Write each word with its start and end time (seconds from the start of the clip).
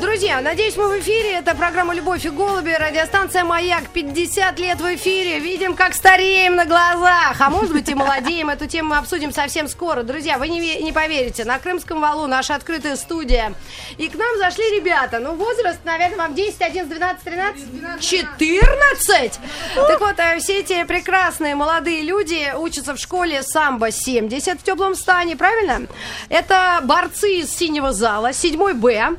Друзья, 0.00 0.42
надеюсь, 0.42 0.76
мы 0.76 0.88
в 0.88 1.00
эфире. 1.00 1.38
Это 1.38 1.54
программа 1.54 1.94
«Любовь 1.94 2.26
и 2.26 2.28
голуби», 2.28 2.70
радиостанция 2.70 3.44
«Маяк». 3.44 3.88
50 3.94 4.58
лет 4.58 4.78
в 4.78 4.94
эфире. 4.94 5.38
Видим, 5.38 5.74
как 5.74 5.94
стареем 5.94 6.54
на 6.54 6.66
глазах. 6.66 7.40
А 7.40 7.48
может 7.48 7.72
быть 7.72 7.88
и 7.88 7.94
молодеем. 7.94 8.50
Эту 8.50 8.66
тему 8.66 8.90
мы 8.90 8.98
обсудим 8.98 9.32
совсем 9.32 9.68
скоро. 9.68 10.02
Друзья, 10.02 10.36
вы 10.36 10.48
не, 10.48 10.82
не 10.82 10.92
поверите. 10.92 11.46
На 11.46 11.58
Крымском 11.58 12.02
валу 12.02 12.26
наша 12.26 12.54
открытая 12.54 12.96
студия. 12.96 13.54
И 13.96 14.08
к 14.08 14.16
нам 14.16 14.36
зашли 14.36 14.64
ребята. 14.78 15.18
Ну, 15.18 15.34
возраст, 15.34 15.78
наверное, 15.84 16.18
вам 16.18 16.34
10, 16.34 16.60
11, 16.60 16.90
12, 16.90 17.24
13? 17.24 18.00
14? 18.00 19.40
Так 19.76 20.00
вот, 20.00 20.18
э, 20.18 20.38
все 20.40 20.60
эти 20.60 20.84
прекрасные 20.84 21.54
молодые 21.54 22.02
люди 22.02 22.52
учатся 22.54 22.94
в 22.94 22.98
школе 22.98 23.40
«Самбо-70» 23.40 24.58
в 24.58 24.62
теплом 24.62 24.94
стане, 24.94 25.36
правильно? 25.36 25.86
Это 26.28 26.80
борцы 26.82 27.40
из 27.40 27.50
синего 27.50 27.92
зала, 27.92 28.34
7 28.34 28.74
Б. 28.74 29.16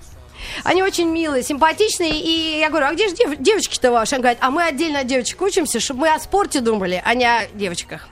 Они 0.63 0.83
очень 0.83 1.07
милые, 1.09 1.43
симпатичные. 1.43 2.19
И 2.19 2.59
я 2.59 2.69
говорю, 2.69 2.87
а 2.87 2.93
где 2.93 3.09
же 3.09 3.15
дев- 3.15 3.37
девочки-то 3.37 3.91
ваши? 3.91 4.15
Они 4.15 4.21
говорят, 4.21 4.39
а 4.41 4.51
мы 4.51 4.63
отдельно 4.63 4.99
от 4.99 5.07
девочек 5.07 5.41
учимся, 5.41 5.79
чтобы 5.79 6.01
мы 6.01 6.13
о 6.13 6.19
спорте 6.19 6.59
думали, 6.61 7.01
а 7.03 7.13
не 7.13 7.25
о 7.25 7.47
девочках. 7.53 8.07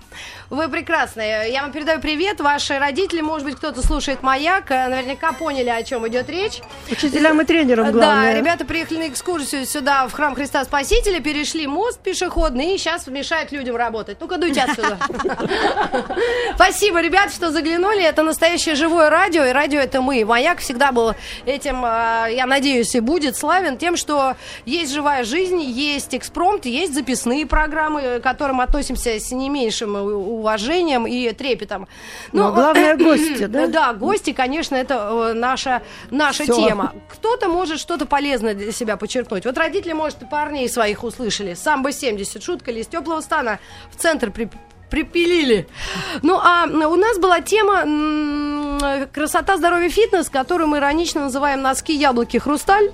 Вы 0.50 0.70
прекрасные. 0.70 1.52
Я 1.52 1.64
вам 1.64 1.72
передаю 1.72 2.00
привет. 2.00 2.40
Ваши 2.40 2.78
родители, 2.78 3.22
может 3.22 3.48
быть, 3.48 3.56
кто-то 3.56 3.82
слушает 3.86 4.22
«Маяк», 4.22 4.70
э, 4.70 4.88
наверняка 4.88 5.32
поняли, 5.34 5.70
о 5.70 5.82
чем 5.84 6.08
идет 6.08 6.30
речь. 6.30 6.62
Учителям 6.92 7.42
и 7.42 7.46
тренерам 7.46 7.86
Да, 7.88 7.92
главное. 7.92 8.38
ребята 8.38 8.64
приехали 8.64 9.00
на 9.00 9.08
экскурсию 9.08 9.66
сюда, 9.66 10.08
в 10.08 10.14
храм 10.14 10.36
Христа 10.36 10.64
Спасителя, 10.64 11.20
перешли 11.20 11.66
мост 11.66 12.00
пешеходный 12.00 12.76
и 12.76 12.78
сейчас 12.78 13.08
мешают 13.08 13.52
людям 13.52 13.76
работать. 13.76 14.18
Ну-ка, 14.20 14.38
дуйте 14.38 14.62
отсюда. 14.62 15.00
Спасибо, 16.56 17.02
ребят, 17.02 17.32
что 17.34 17.52
заглянули. 17.52 18.04
Это 18.04 18.22
настоящее 18.22 18.76
живое 18.76 19.10
радио, 19.10 19.44
и 19.46 19.52
радио 19.52 19.80
это 19.80 20.02
мы. 20.02 20.24
Маяк 20.26 20.60
всегда 20.60 20.92
был 20.92 21.16
этим, 21.46 21.84
э, 21.84 22.34
я 22.36 22.46
надеюсь, 22.46 22.94
и 22.94 23.00
будет 23.00 23.36
славен 23.36 23.78
тем, 23.78 23.98
что 23.98 24.36
есть 24.66 24.94
живая 24.94 25.24
жизнь, 25.24 25.62
есть 25.62 26.14
экспромт, 26.14 26.66
есть 26.66 26.94
записные 26.94 27.46
программы, 27.48 28.20
к 28.20 28.24
которым 28.24 28.62
относимся 28.62 29.10
с 29.20 29.32
не 29.32 29.50
меньшим 29.50 29.96
уважением 30.36 31.06
и 31.08 31.32
трепетом. 31.34 31.88
Ну, 32.32 32.48
а 32.48 32.52
главное, 32.52 32.96
гости, 32.98 33.46
да? 33.48 33.68
Да, 33.68 33.94
гости, 33.94 34.34
конечно, 34.34 34.76
это 34.76 35.10
э, 35.12 35.34
наша, 35.34 35.82
наша 36.12 36.44
Всё. 36.44 36.56
тема. 36.56 36.94
Кто-то 37.10 37.48
может 37.50 37.80
что-то 37.80 38.06
полезное 38.06 38.54
для 38.54 38.72
себя 38.72 38.98
подчеркнуть. 38.98 39.46
Вот 39.46 39.58
родители, 39.58 39.94
может, 39.94 40.22
и 40.22 40.26
парней 40.26 40.70
своих 40.70 41.04
услышали. 41.04 41.54
Самбо 41.54 41.92
70, 41.92 42.42
шутка 42.44 42.72
ли, 42.72 42.82
из 42.82 42.88
теплого 42.88 43.22
стана 43.22 43.60
в 43.92 44.02
центр 44.02 44.32
при- 44.32 44.50
припилили. 44.90 45.68
Ну, 46.22 46.38
а 46.42 46.66
у 46.68 46.96
нас 46.96 47.18
была 47.18 47.42
тема 47.42 47.82
м, 47.82 49.08
красота, 49.12 49.58
здоровье, 49.58 49.90
фитнес, 49.90 50.30
которую 50.30 50.68
мы 50.68 50.78
иронично 50.78 51.22
называем 51.22 51.62
носки, 51.62 51.94
яблоки, 51.94 52.38
хрусталь. 52.38 52.92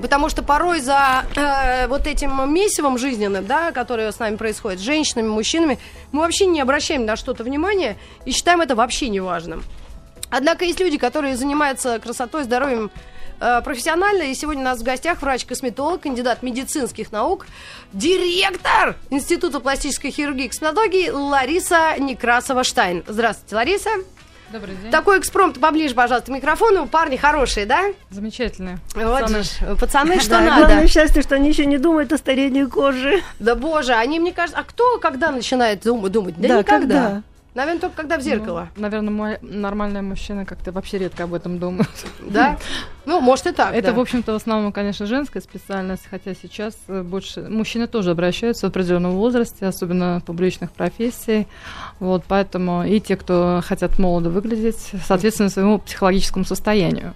Потому 0.00 0.28
что 0.28 0.42
порой 0.42 0.80
за 0.80 1.24
э, 1.36 1.86
вот 1.86 2.06
этим 2.06 2.52
месивом 2.52 2.98
жизненным, 2.98 3.46
да, 3.46 3.72
которое 3.72 4.10
с 4.10 4.18
нами 4.18 4.36
происходит, 4.36 4.80
с 4.80 4.82
женщинами, 4.82 5.28
мужчинами, 5.28 5.78
мы 6.12 6.20
вообще 6.20 6.46
не 6.46 6.60
обращаем 6.60 7.04
на 7.04 7.16
что-то 7.16 7.44
внимания 7.44 7.98
и 8.24 8.32
считаем 8.32 8.62
это 8.62 8.74
вообще 8.74 9.08
неважным. 9.08 9.62
Однако 10.30 10.64
есть 10.64 10.80
люди, 10.80 10.96
которые 10.96 11.36
занимаются 11.36 11.98
красотой, 11.98 12.44
здоровьем 12.44 12.90
э, 13.38 13.60
профессионально. 13.62 14.22
И 14.22 14.34
сегодня 14.34 14.62
у 14.62 14.64
нас 14.64 14.78
в 14.80 14.82
гостях 14.82 15.20
врач-косметолог, 15.20 16.00
кандидат 16.00 16.42
медицинских 16.42 17.12
наук, 17.12 17.46
директор 17.92 18.96
Института 19.10 19.60
пластической 19.60 20.10
хирургии 20.10 20.46
и 20.46 20.48
косметологии 20.48 21.10
Лариса 21.10 21.96
Некрасова-Штайн. 21.98 23.04
Здравствуйте, 23.06 23.56
Лариса. 23.56 23.90
Добрый 24.52 24.74
день. 24.76 24.90
Такой 24.90 25.18
экспромт 25.18 25.58
поближе, 25.58 25.94
пожалуйста, 25.94 26.30
к 26.30 26.34
микрофону. 26.34 26.86
Парни 26.86 27.16
хорошие, 27.16 27.64
да? 27.66 27.84
Замечательно. 28.10 28.78
Вот 28.94 29.20
Пацаны. 29.22 29.42
же 29.42 29.76
пацаны, 29.76 30.20
что 30.20 30.30
Да, 30.30 30.40
надо. 30.42 30.66
главное 30.66 30.86
счастье, 30.88 31.22
что 31.22 31.36
они 31.36 31.48
еще 31.48 31.64
не 31.66 31.78
думают 31.78 32.12
о 32.12 32.18
старении 32.18 32.64
кожи. 32.64 33.22
Да 33.38 33.54
боже, 33.54 33.94
они, 33.94 34.20
мне 34.20 34.32
кажется, 34.32 34.60
а 34.60 34.64
кто 34.64 34.98
когда 34.98 35.30
начинает 35.30 35.82
дум- 35.82 36.08
думать? 36.10 36.34
Да, 36.36 36.48
Да, 36.48 36.58
никогда. 36.58 36.94
когда? 37.04 37.22
Наверное, 37.54 37.80
только 37.80 37.96
когда 37.96 38.16
в 38.16 38.22
зеркало. 38.22 38.68
Ну, 38.76 38.82
наверное, 38.82 39.10
мой 39.10 39.38
нормальный 39.42 40.00
мужчина 40.00 40.46
как-то 40.46 40.72
вообще 40.72 40.98
редко 40.98 41.24
об 41.24 41.34
этом 41.34 41.58
думает. 41.58 41.88
Да? 42.20 42.58
Ну, 43.04 43.20
может 43.20 43.46
и 43.46 43.52
так. 43.52 43.74
Это, 43.74 43.88
да. 43.88 43.92
в 43.94 44.00
общем-то, 44.00 44.32
в 44.32 44.36
основном, 44.36 44.72
конечно, 44.72 45.06
женская 45.06 45.40
специальность, 45.40 46.04
хотя 46.08 46.34
сейчас 46.34 46.74
э, 46.86 47.02
больше 47.02 47.42
мужчины 47.42 47.88
тоже 47.88 48.12
обращаются 48.12 48.66
в 48.66 48.70
определенном 48.70 49.12
возрасте, 49.12 49.66
особенно 49.66 50.22
публичных 50.24 50.70
профессий. 50.70 51.46
Вот, 51.98 52.24
поэтому 52.26 52.84
и 52.84 53.00
те, 53.00 53.16
кто 53.16 53.60
хотят 53.64 53.98
молодо 53.98 54.30
выглядеть, 54.30 54.92
соответственно, 55.04 55.48
своему 55.48 55.78
психологическому 55.78 56.44
состоянию. 56.44 57.12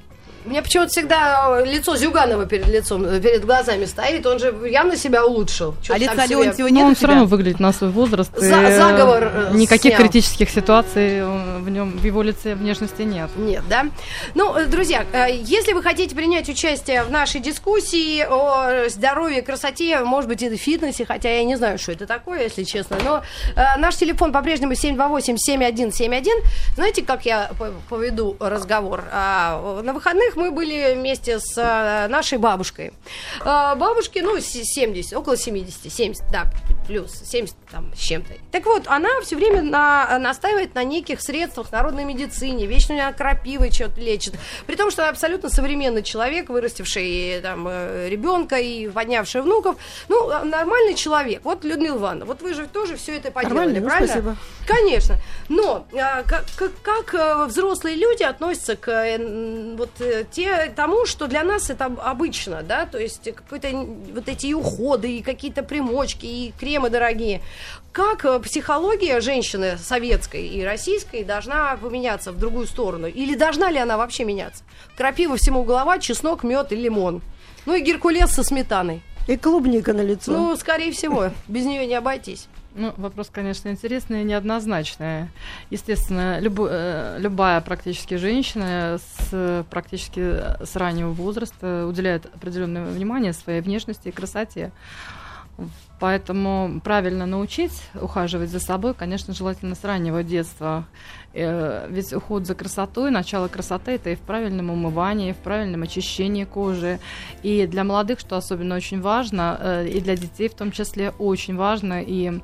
У 0.46 0.50
меня 0.50 0.62
почему-то 0.62 0.90
всегда 0.90 1.60
э, 1.60 1.64
лицо 1.66 1.96
Зюганова 1.96 2.46
перед 2.46 2.68
лицом, 2.68 3.04
э, 3.04 3.20
перед 3.20 3.44
глазами 3.44 3.84
стоит. 3.84 4.24
Он 4.26 4.38
же 4.38 4.54
явно 4.70 4.96
себя 4.96 5.26
улучшил. 5.26 5.74
Чё-то 5.82 5.94
А 5.94 5.98
лица 5.98 6.26
Леонтьева 6.26 6.68
Но 6.68 6.74
нет 6.74 6.84
он 6.84 6.94
все 6.94 7.06
равно 7.08 7.24
выглядит 7.24 7.58
на 7.58 7.72
свой 7.72 7.90
возраст. 7.90 8.30
За- 8.36 8.54
э, 8.62 8.76
заговор, 8.78 9.50
Никаких 9.54 9.94
снял. 9.94 10.02
критических 10.02 10.48
ситуаций 10.48 11.24
в 11.24 11.68
нем, 11.68 11.98
в 11.98 12.04
его 12.04 12.22
лице 12.22 12.54
внешности 12.54 13.02
нет. 13.02 13.28
Нет, 13.36 13.64
да? 13.68 13.86
Ну, 14.34 14.54
друзья, 14.68 15.04
если 15.28 15.72
вы 15.72 15.82
хотите 15.82 16.14
принять 16.14 16.48
участие 16.48 17.02
в 17.02 17.10
нашей 17.10 17.40
дискуссии 17.40 18.20
о 18.28 18.88
здоровье, 18.88 19.42
красоте, 19.42 19.98
может 20.04 20.28
быть, 20.28 20.42
и 20.42 20.56
фитнесе, 20.56 21.04
хотя 21.04 21.28
я 21.28 21.42
не 21.42 21.56
знаю, 21.56 21.76
что 21.78 21.90
это 21.90 22.06
такое, 22.06 22.44
если 22.44 22.62
честно, 22.62 22.98
но 23.04 23.22
наш 23.78 23.96
телефон 23.96 24.30
по-прежнему 24.32 24.74
728-7171. 24.74 26.30
Знаете, 26.76 27.02
как 27.02 27.26
я 27.26 27.50
по- 27.58 27.72
поведу 27.88 28.36
разговор? 28.38 29.02
А, 29.12 29.80
на 29.82 29.92
выходных 29.92 30.35
мы 30.36 30.50
были 30.50 30.94
вместе 30.94 31.38
с 31.40 31.56
э, 31.58 32.08
нашей 32.08 32.38
бабушкой. 32.38 32.92
Э, 33.44 33.74
бабушке, 33.76 34.22
ну, 34.22 34.36
с- 34.38 34.44
70, 34.46 35.12
около 35.14 35.36
70, 35.36 35.92
70, 35.92 36.24
да, 36.30 36.44
плюс 36.86 37.12
70 37.24 37.56
там 37.70 37.92
с 37.94 37.98
чем-то. 37.98 38.32
Так 38.52 38.64
вот, 38.66 38.84
она 38.86 39.08
все 39.22 39.36
время 39.36 39.62
на- 39.62 40.18
настаивает 40.18 40.74
на 40.74 40.84
неких 40.84 41.20
средствах 41.20 41.72
народной 41.72 42.04
медицине, 42.04 42.66
вечно 42.66 42.94
она 42.94 43.12
крапивой 43.12 43.70
что-то 43.72 44.00
лечит. 44.00 44.34
При 44.66 44.76
том, 44.76 44.90
что 44.90 45.02
она 45.02 45.10
абсолютно 45.10 45.48
современный 45.48 46.02
человек, 46.02 46.48
вырастивший 46.48 47.40
там 47.42 47.66
ребенка 47.68 48.56
и 48.56 48.88
поднявший 48.88 49.42
внуков. 49.42 49.76
Ну, 50.08 50.28
нормальный 50.44 50.94
человек. 50.94 51.40
Вот 51.44 51.64
Людмила 51.64 51.96
Ивановна, 51.96 52.24
вот 52.26 52.42
вы 52.42 52.54
же 52.54 52.66
тоже 52.66 52.96
все 52.96 53.16
это 53.16 53.30
поделали, 53.30 53.54
Нормально, 53.78 53.80
ну, 53.80 53.86
правильно? 53.86 54.08
спасибо. 54.08 54.36
Конечно. 54.66 55.16
Но 55.48 55.86
а, 55.94 56.22
как, 56.22 56.44
как, 56.56 56.72
как, 56.82 57.14
э, 57.14 57.44
взрослые 57.46 57.96
люди 57.96 58.22
относятся 58.22 58.76
к 58.76 58.88
э, 58.88 59.74
вот 59.76 59.90
э, 60.00 60.25
те, 60.30 60.72
тому, 60.74 61.06
что 61.06 61.26
для 61.26 61.42
нас 61.42 61.70
это 61.70 61.86
об- 61.86 62.00
обычно, 62.00 62.62
да, 62.62 62.86
то 62.86 62.98
есть 62.98 63.24
какой-то 63.34 63.68
н- 63.68 64.12
вот 64.14 64.28
эти 64.28 64.46
и 64.46 64.54
уходы, 64.54 65.18
и 65.18 65.22
какие-то 65.22 65.62
примочки, 65.62 66.26
и 66.26 66.52
кремы 66.58 66.90
дорогие. 66.90 67.40
Как 67.92 68.24
э, 68.24 68.38
психология 68.40 69.20
женщины 69.20 69.78
советской 69.78 70.46
и 70.46 70.62
российской 70.64 71.24
должна 71.24 71.76
поменяться 71.76 72.32
в 72.32 72.38
другую 72.38 72.66
сторону? 72.66 73.06
Или 73.06 73.34
должна 73.34 73.70
ли 73.70 73.78
она 73.78 73.96
вообще 73.96 74.24
меняться? 74.24 74.64
Крапива 74.96 75.36
всему 75.36 75.62
голова, 75.64 75.98
чеснок, 75.98 76.42
мед 76.44 76.72
и 76.72 76.76
лимон. 76.76 77.22
Ну 77.64 77.74
и 77.74 77.80
геркулес 77.80 78.30
со 78.32 78.42
сметаной. 78.42 79.02
И 79.28 79.36
клубника 79.36 79.92
на 79.92 80.02
лицо. 80.02 80.30
Ну, 80.32 80.56
скорее 80.56 80.92
всего, 80.92 81.30
без 81.48 81.64
нее 81.64 81.86
не 81.86 81.94
обойтись. 81.94 82.46
Ну, 82.78 82.92
вопрос, 82.98 83.30
конечно, 83.32 83.70
интересный 83.70 84.20
и 84.20 84.24
неоднозначный. 84.24 85.30
Естественно, 85.70 86.38
любо- 86.40 86.68
э, 86.70 87.16
любая 87.18 87.62
практически 87.62 88.16
женщина 88.16 88.98
с 88.98 89.64
практически 89.70 90.20
с 90.62 90.76
раннего 90.76 91.10
возраста 91.10 91.86
уделяет 91.86 92.26
определенное 92.26 92.84
внимание 92.84 93.32
своей 93.32 93.62
внешности 93.62 94.08
и 94.08 94.12
красоте. 94.12 94.72
Поэтому 95.98 96.82
правильно 96.84 97.24
научить 97.24 97.72
ухаживать 97.94 98.50
за 98.50 98.60
собой, 98.60 98.92
конечно, 98.92 99.32
желательно 99.32 99.74
с 99.74 99.82
раннего 99.82 100.22
детства. 100.22 100.84
Э, 101.36 101.86
Ведь 101.90 102.12
уход 102.12 102.46
за 102.46 102.54
красотой, 102.54 103.10
начало 103.10 103.48
красоты 103.48 103.92
это 103.92 104.10
и 104.10 104.14
в 104.14 104.20
правильном 104.20 104.70
умывании, 104.70 105.30
и 105.30 105.32
в 105.32 105.36
правильном 105.36 105.82
очищении 105.82 106.44
кожи. 106.44 106.98
И 107.42 107.66
для 107.66 107.84
молодых, 107.84 108.20
что 108.20 108.36
особенно 108.36 108.74
очень 108.74 109.00
важно, 109.02 109.58
э, 109.60 109.88
и 109.88 110.00
для 110.00 110.16
детей 110.16 110.48
в 110.48 110.54
том 110.54 110.72
числе 110.72 111.10
очень 111.18 111.56
важно 111.56 112.02
и 112.02 112.40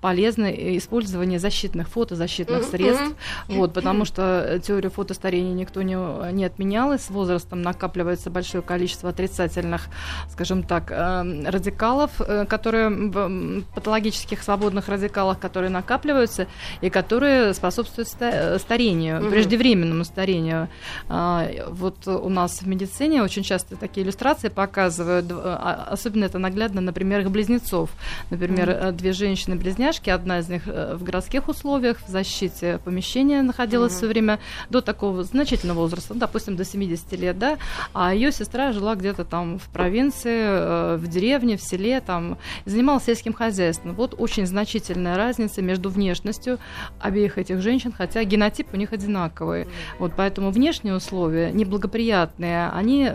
полезно 0.00 0.46
использование 0.76 1.38
защитных 1.38 1.88
фотозащитных 1.88 2.60
Мгм, 2.62 2.70
средств. 2.70 3.16
Вот, 3.48 3.72
потому 3.72 4.04
что 4.10 4.44
э, 4.46 4.58
теорию 4.60 4.90
фотостарения 4.90 5.54
никто 5.54 5.80
не, 5.82 5.96
не 6.32 6.44
отменял, 6.44 6.92
и 6.92 6.98
с 6.98 7.08
возрастом 7.10 7.62
накапливается 7.62 8.30
большое 8.30 8.62
количество 8.62 9.10
отрицательных, 9.10 9.86
скажем 10.30 10.62
так, 10.64 10.90
эм, 10.90 11.46
радикалов, 11.46 12.10
э, 12.20 12.44
которые 12.44 13.62
патологических 13.74 14.42
свободных 14.42 14.88
радикалах, 14.88 15.38
которые 15.38 15.70
накапливаются 15.70 16.46
и 16.82 16.90
которые 16.90 17.54
способствуют 17.54 18.08
ста- 18.34 18.54
э, 18.54 18.58
старению, 18.58 19.20
Мгм. 19.20 19.30
преждевременному 19.30 20.04
старению. 20.04 20.68
А, 21.08 21.48
Вот 21.68 22.06
у 22.08 22.28
нас 22.28 22.62
в 22.62 22.66
медицине 22.68 23.22
очень 23.22 23.42
часто 23.42 23.76
такие 23.76 24.04
иллюстрации 24.06 24.48
показывают, 24.48 25.26
дв- 25.26 25.40
а, 25.44 25.88
особенно 25.92 26.24
это 26.24 26.38
наглядно 26.38 26.80
на 26.80 26.92
примерах 26.92 27.30
близнецов. 27.30 27.90
Например, 28.30 28.70
э, 28.70 28.92
две 28.92 29.12
женщины-близняшки, 29.12 30.10
одна 30.10 30.38
из 30.38 30.48
них 30.48 30.62
э, 30.66 30.94
в 30.96 31.02
городских 31.04 31.48
условиях, 31.48 31.98
в 32.06 32.10
защите 32.10 32.78
помещения 32.84 33.42
находилась 33.42 33.92
Мгм. 33.92 33.98
все 33.98 34.06
время 34.08 34.38
до 34.70 34.80
такого 34.80 35.24
значительного 35.24 35.78
возраста, 35.80 36.14
ну, 36.14 36.20
допустим, 36.20 36.56
до 36.56 36.64
70 36.64 37.16
лет, 37.16 37.38
да, 37.38 37.56
а 37.92 38.14
ее 38.14 38.32
сестра 38.32 38.72
жила 38.72 38.94
где-то 38.94 39.24
там 39.24 39.58
в 39.58 39.68
провинции, 39.68 40.40
э, 40.44 40.96
в 40.96 41.06
деревне, 41.08 41.56
в 41.56 41.62
селе, 41.62 42.00
там, 42.00 42.36
занималась 42.66 43.04
сельским 43.04 43.32
хозяйством. 43.32 43.94
Вот 43.94 44.14
очень 44.18 44.46
значительная 44.46 45.16
разница 45.16 45.62
между 45.62 45.90
внешностью 45.90 46.58
обеих 47.00 47.38
этих 47.38 47.60
женщин, 47.60 47.92
хотя 47.96 48.23
генотип 48.24 48.68
у 48.72 48.76
них 48.76 48.92
одинаковый. 48.92 49.66
Вот 49.98 50.12
поэтому 50.16 50.50
внешние 50.50 50.94
условия 50.94 51.50
неблагоприятные, 51.52 52.68
они 52.70 53.10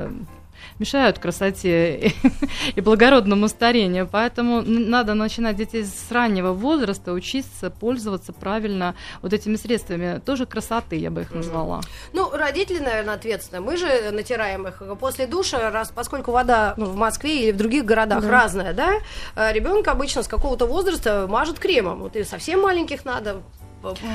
мешают 0.77 1.19
красоте 1.19 2.11
и, 2.75 2.81
благородному 2.81 3.47
старению. 3.47 4.09
Поэтому 4.11 4.61
надо 4.61 5.13
начинать 5.13 5.56
детей 5.56 5.85
с 5.85 6.11
раннего 6.11 6.51
возраста 6.51 7.13
учиться 7.13 7.69
пользоваться 7.69 8.33
правильно 8.33 8.95
вот 9.21 9.33
этими 9.33 9.56
средствами. 9.56 10.19
Тоже 10.25 10.45
красоты, 10.45 10.97
я 10.97 11.11
бы 11.11 11.21
их 11.21 11.31
назвала. 11.33 11.81
Ну, 12.13 12.29
родители, 12.31 12.79
наверное, 12.79 13.15
ответственны. 13.15 13.61
Мы 13.61 13.77
же 13.77 14.11
натираем 14.11 14.67
их 14.67 14.81
после 15.00 15.27
душа, 15.27 15.69
раз, 15.71 15.91
поскольку 15.95 16.31
вода 16.31 16.73
ну, 16.75 16.85
в 16.85 16.95
Москве 16.95 17.44
или 17.44 17.51
в 17.51 17.57
других 17.57 17.85
городах 17.85 18.21
Да. 18.23 18.29
разная, 18.29 18.73
да, 18.73 19.51
ребенка 19.51 19.91
обычно 19.91 20.23
с 20.23 20.27
какого-то 20.27 20.65
возраста 20.65 21.25
мажут 21.29 21.59
кремом. 21.59 22.00
Вот 22.00 22.15
и 22.17 22.23
совсем 22.25 22.61
маленьких 22.61 23.06
надо 23.06 23.41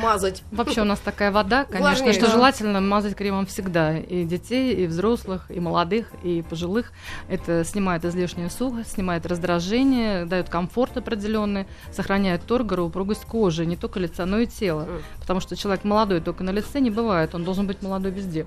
мазать. 0.03 0.43
Вообще 0.51 0.83
у 0.83 0.85
нас 0.85 0.99
такая 1.01 1.31
вода, 1.33 1.65
конечно, 1.65 1.81
Влажнее, 1.89 2.13
что 2.13 2.27
да. 2.27 2.33
желательно 2.33 2.81
мазать 2.81 3.15
кремом 3.15 3.47
всегда. 3.47 3.97
И 3.99 4.25
детей, 4.25 4.75
и 4.75 4.87
взрослых, 4.87 5.47
и 5.51 5.61
молодых, 5.61 6.13
и 6.23 6.43
пожилых. 6.43 6.93
Это 7.29 7.65
снимает 7.65 8.05
излишнюю 8.05 8.51
сухость, 8.51 8.93
снимает 8.93 9.27
раздражение, 9.27 10.25
дает 10.27 10.49
комфорт 10.49 10.97
определенный, 10.97 11.67
сохраняет 11.93 12.43
торгор 12.45 12.81
и 12.81 12.83
упругость 12.83 13.25
кожи, 13.25 13.65
не 13.67 13.77
только 13.77 14.01
лица, 14.01 14.27
но 14.27 14.39
и 14.39 14.47
тела. 14.47 14.87
Потому 15.21 15.41
что 15.41 15.57
человек 15.57 15.85
молодой 15.85 16.21
только 16.21 16.45
на 16.45 16.51
лице 16.51 16.81
не 16.81 16.91
бывает, 16.91 17.35
он 17.35 17.45
должен 17.45 17.67
быть 17.67 17.83
молодой 17.83 18.11
везде. 18.11 18.47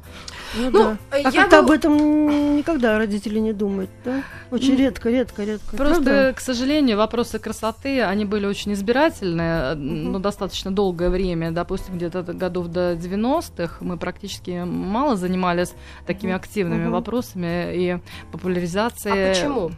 Ну, 0.56 0.70
Ну, 0.70 0.72
да. 0.72 0.98
э, 1.12 1.24
А 1.24 1.30
я 1.30 1.32
как-то 1.32 1.62
бы- 1.62 1.66
об 1.66 1.72
этом 1.72 2.58
никогда 2.58 2.98
родители 2.98 3.40
не 3.40 3.54
думают, 3.54 3.90
да? 4.06 4.24
Очень 4.52 4.74
Ну, 4.74 4.80
редко, 4.80 5.10
редко, 5.10 5.44
редко. 5.44 5.76
Просто, 5.76 5.96
Правда? 6.04 6.34
к 6.36 6.40
сожалению, 6.40 6.98
вопросы 6.98 7.40
красоты, 7.40 8.02
они 8.04 8.26
были 8.26 8.46
очень 8.46 8.74
избирательные, 8.74 9.76
ну, 9.76 10.20
достаточно 10.20 10.72
долгое 11.08 11.10
время, 11.10 11.52
допустим, 11.52 11.96
где-то 11.96 12.24
годов 12.24 12.68
до 12.68 12.94
90-х 12.94 13.78
мы 13.82 13.98
практически 13.98 14.64
мало 14.66 15.16
занимались 15.16 15.74
такими 16.06 16.34
активными 16.34 16.84
Мгм. 16.84 16.92
вопросами 16.92 17.74
и 17.76 18.00
популяризацией. 18.32 19.26
А 19.26 19.34
почему? 19.34 19.72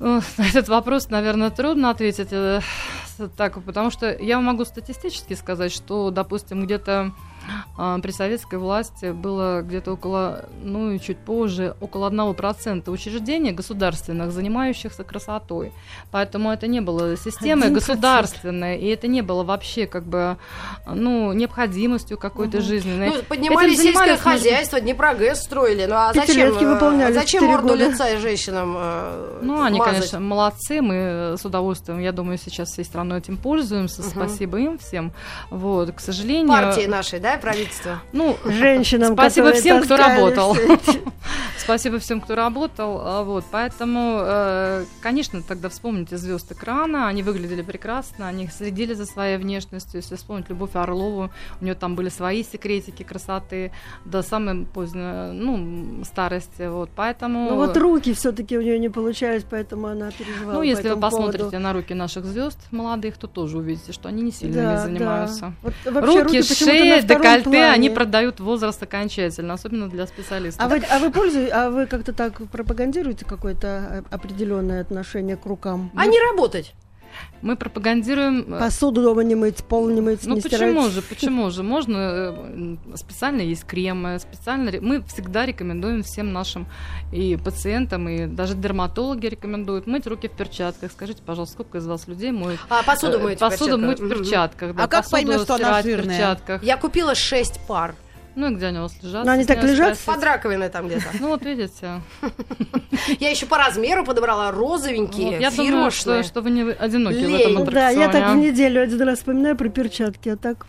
Э, 0.00 0.20
На 0.38 0.46
этот 0.46 0.68
вопрос, 0.68 1.08
наверное, 1.10 1.50
трудно 1.50 1.90
ответить 1.90 2.28
э, 2.32 2.60
так, 3.36 3.62
потому 3.62 3.90
что 3.90 4.12
я 4.12 4.40
могу 4.40 4.64
статистически 4.64 5.34
сказать, 5.34 5.72
что, 5.72 6.10
допустим, 6.10 6.64
где-то 6.64 7.12
при 7.76 8.10
советской 8.10 8.58
власти 8.58 9.12
было 9.12 9.62
где-то 9.62 9.92
около, 9.92 10.44
ну 10.62 10.92
и 10.92 11.00
чуть 11.00 11.18
позже, 11.18 11.74
около 11.80 12.10
1% 12.10 12.90
учреждений 12.90 13.52
государственных, 13.52 14.32
занимающихся 14.32 15.04
красотой. 15.04 15.72
Поэтому 16.10 16.50
это 16.50 16.66
не 16.66 16.80
было 16.80 17.16
системой 17.16 17.68
1%. 17.68 17.72
государственной, 17.74 18.78
и 18.78 18.86
это 18.88 19.06
не 19.08 19.22
было 19.22 19.42
вообще 19.44 19.86
как 19.86 20.04
бы, 20.04 20.36
ну, 20.86 21.32
необходимостью 21.32 22.18
какой-то 22.18 22.58
Мгм. 22.58 22.66
жизненной. 22.66 23.08
Ну, 23.10 23.22
поднимали 23.28 23.72
Этим 23.72 23.82
сельское 23.82 24.16
хозяйство, 24.16 24.80
Днепрогэс 24.80 25.42
строили. 25.42 25.86
Ну 25.86 25.94
а 25.96 26.12
зачем, 26.14 26.48
э, 26.56 26.74
выполняли 26.74 27.12
зачем 27.12 27.44
морду 27.44 27.74
лица 27.74 28.08
и 28.10 28.18
женщинам 28.18 28.74
э, 28.76 29.38
Ну, 29.42 29.62
они, 29.62 29.78
мазать? 29.78 29.94
конечно, 29.94 30.20
молодцы, 30.20 30.80
мы 30.82 31.34
с 31.38 31.44
удовольствием, 31.44 31.98
я 32.00 32.12
думаю, 32.12 32.38
сейчас 32.38 32.68
всей 32.70 32.84
страной 32.84 33.18
этим 33.18 33.36
пользуемся, 33.36 34.02
Мгм. 34.02 34.10
спасибо 34.10 34.58
им 34.58 34.78
всем. 34.78 35.12
Вот, 35.50 35.92
к 35.92 36.00
сожалению... 36.00 36.48
Партии 36.48 36.86
нашей, 36.86 37.20
да, 37.20 37.33
правительства? 37.38 38.02
Ну, 38.12 38.36
Женщинам, 38.44 39.14
Спасибо 39.14 39.52
всем, 39.52 39.82
кто 39.82 39.96
работал. 39.96 40.56
Спасибо 41.58 41.98
всем, 41.98 42.20
кто 42.20 42.34
работал. 42.34 43.00
а, 43.02 43.22
Вот, 43.24 43.44
поэтому, 43.50 44.18
э, 44.22 44.84
конечно, 45.00 45.42
тогда 45.42 45.68
вспомните 45.68 46.16
звезд 46.16 46.50
экрана. 46.52 47.08
Они 47.08 47.22
выглядели 47.22 47.62
прекрасно, 47.62 48.28
они 48.28 48.48
следили 48.48 48.94
за 48.94 49.06
своей 49.06 49.36
внешностью. 49.38 50.00
Если 50.00 50.16
вспомнить 50.16 50.48
Любовь 50.48 50.74
Орлову, 50.74 51.30
у 51.60 51.64
нее 51.64 51.74
там 51.74 51.94
были 51.96 52.08
свои 52.08 52.42
секретики 52.44 53.02
красоты 53.02 53.72
до 54.04 54.22
самой 54.22 54.66
поздней, 54.66 55.32
ну, 55.32 56.04
старости. 56.04 56.68
Вот, 56.68 56.90
поэтому. 56.94 57.50
Ну 57.50 57.56
вот 57.56 57.76
руки 57.76 58.12
все-таки 58.14 58.58
у 58.58 58.62
нее 58.62 58.78
не 58.78 58.88
получались, 58.88 59.44
поэтому 59.48 59.86
она 59.88 60.10
переживала. 60.10 60.52
Ну, 60.54 60.58
по 60.60 60.62
если 60.62 60.82
вы 60.84 60.88
этому 60.90 61.02
посмотрите 61.02 61.38
поводу. 61.44 61.58
на 61.60 61.72
руки 61.72 61.94
наших 61.94 62.24
звезд 62.24 62.58
молодых, 62.70 63.16
то 63.16 63.26
тоже 63.26 63.58
увидите, 63.58 63.92
что 63.92 64.08
они 64.08 64.22
не 64.22 64.32
сильно 64.32 64.54
Да, 64.54 64.62
ими 64.62 64.76
да. 64.76 64.82
занимаются. 64.82 65.52
Вот 65.62 65.74
Руки, 65.84 66.42
шея, 66.42 67.02
втором 67.02 67.22
декольте, 67.22 67.42
плане. 67.44 67.70
они 67.70 67.90
продают 67.90 68.40
возраст 68.40 68.82
окончательно, 68.82 69.54
особенно 69.54 69.88
для 69.88 70.06
специалистов. 70.06 70.64
А 70.64 70.68
вы, 70.68 70.78
а 70.90 70.98
вы 70.98 71.10
пользуетесь, 71.10 71.33
а 71.34 71.70
вы 71.70 71.86
как-то 71.86 72.12
так 72.12 72.40
пропагандируете 72.50 73.24
какое-то 73.24 73.66
э, 74.10 74.14
определенное 74.14 74.80
отношение 74.80 75.36
к 75.36 75.46
рукам? 75.46 75.90
А 75.96 76.06
не 76.06 76.18
работать. 76.20 76.74
Мы 77.42 77.54
пропагандируем 77.56 78.52
э, 78.54 78.58
Посуду 78.58 79.00
дома 79.00 79.22
не 79.22 79.36
мыть, 79.36 79.62
пол 79.64 79.88
не 79.88 80.00
мыть, 80.00 80.26
Ну 80.26 80.34
не 80.34 80.40
почему 80.40 80.80
стирать? 80.88 80.92
же, 80.92 81.02
почему 81.08 81.50
же? 81.50 81.62
Можно 81.62 81.96
э, 82.36 82.76
специально 82.96 83.40
есть 83.42 83.64
кремы, 83.64 84.18
специально 84.18 84.72
мы 84.80 85.00
всегда 85.04 85.46
рекомендуем 85.46 86.02
всем 86.02 86.32
нашим 86.32 86.66
и 87.12 87.36
пациентам, 87.36 88.08
и 88.08 88.26
даже 88.26 88.54
дерматологи 88.54 89.26
рекомендуют 89.26 89.86
мыть 89.86 90.08
руки 90.08 90.26
в 90.26 90.32
перчатках. 90.32 90.90
Скажите, 90.90 91.22
пожалуйста, 91.24 91.54
сколько 91.54 91.78
из 91.78 91.86
вас 91.86 92.08
людей 92.08 92.32
моют 92.32 92.58
А 92.68 92.82
посуду 92.82 93.18
в 93.20 93.36
посуду 93.36 93.78
перчатках? 93.78 93.78
мыть 93.86 94.00
в 94.00 94.08
перчатках, 94.08 94.74
да, 94.74 94.82
А 94.84 94.88
как 94.88 95.04
посуду 95.04 95.12
поймешь, 95.12 95.42
что 95.42 95.54
она 95.54 95.64
стирать 95.64 95.84
в 95.84 95.88
жирная? 95.88 96.16
перчатках. 96.18 96.62
Я 96.64 96.76
купила 96.76 97.14
шесть 97.14 97.60
пар. 97.68 97.94
Ну 98.36 98.50
и 98.50 98.54
где 98.54 98.66
они 98.66 98.78
у 98.78 98.82
вас 98.82 98.96
лежат? 99.02 99.24
Ну, 99.24 99.32
они 99.32 99.44
так 99.44 99.62
лежат? 99.62 99.96
спросить. 99.96 100.06
Под 100.06 100.24
раковиной 100.24 100.68
там 100.68 100.86
где-то. 100.88 101.06
Ну 101.20 101.28
вот 101.28 101.44
видите. 101.44 102.00
Я 103.20 103.30
еще 103.30 103.46
по 103.46 103.58
размеру 103.58 104.04
подобрала 104.04 104.50
розовенькие, 104.50 105.38
я 105.40 105.50
думаю, 105.50 105.90
что, 105.90 106.22
вы 106.40 106.50
не 106.50 106.62
одиноки 106.62 107.24
в 107.24 107.34
этом 107.34 107.54
Ну 107.54 107.64
да, 107.64 107.90
я 107.90 108.06
так 108.06 108.14
в 108.14 108.16
аттракционе. 108.16 108.50
неделю 108.50 108.82
один 108.82 109.02
раз 109.02 109.18
вспоминаю 109.18 109.56
про 109.56 109.68
перчатки, 109.68 110.28
а 110.28 110.36
так... 110.36 110.66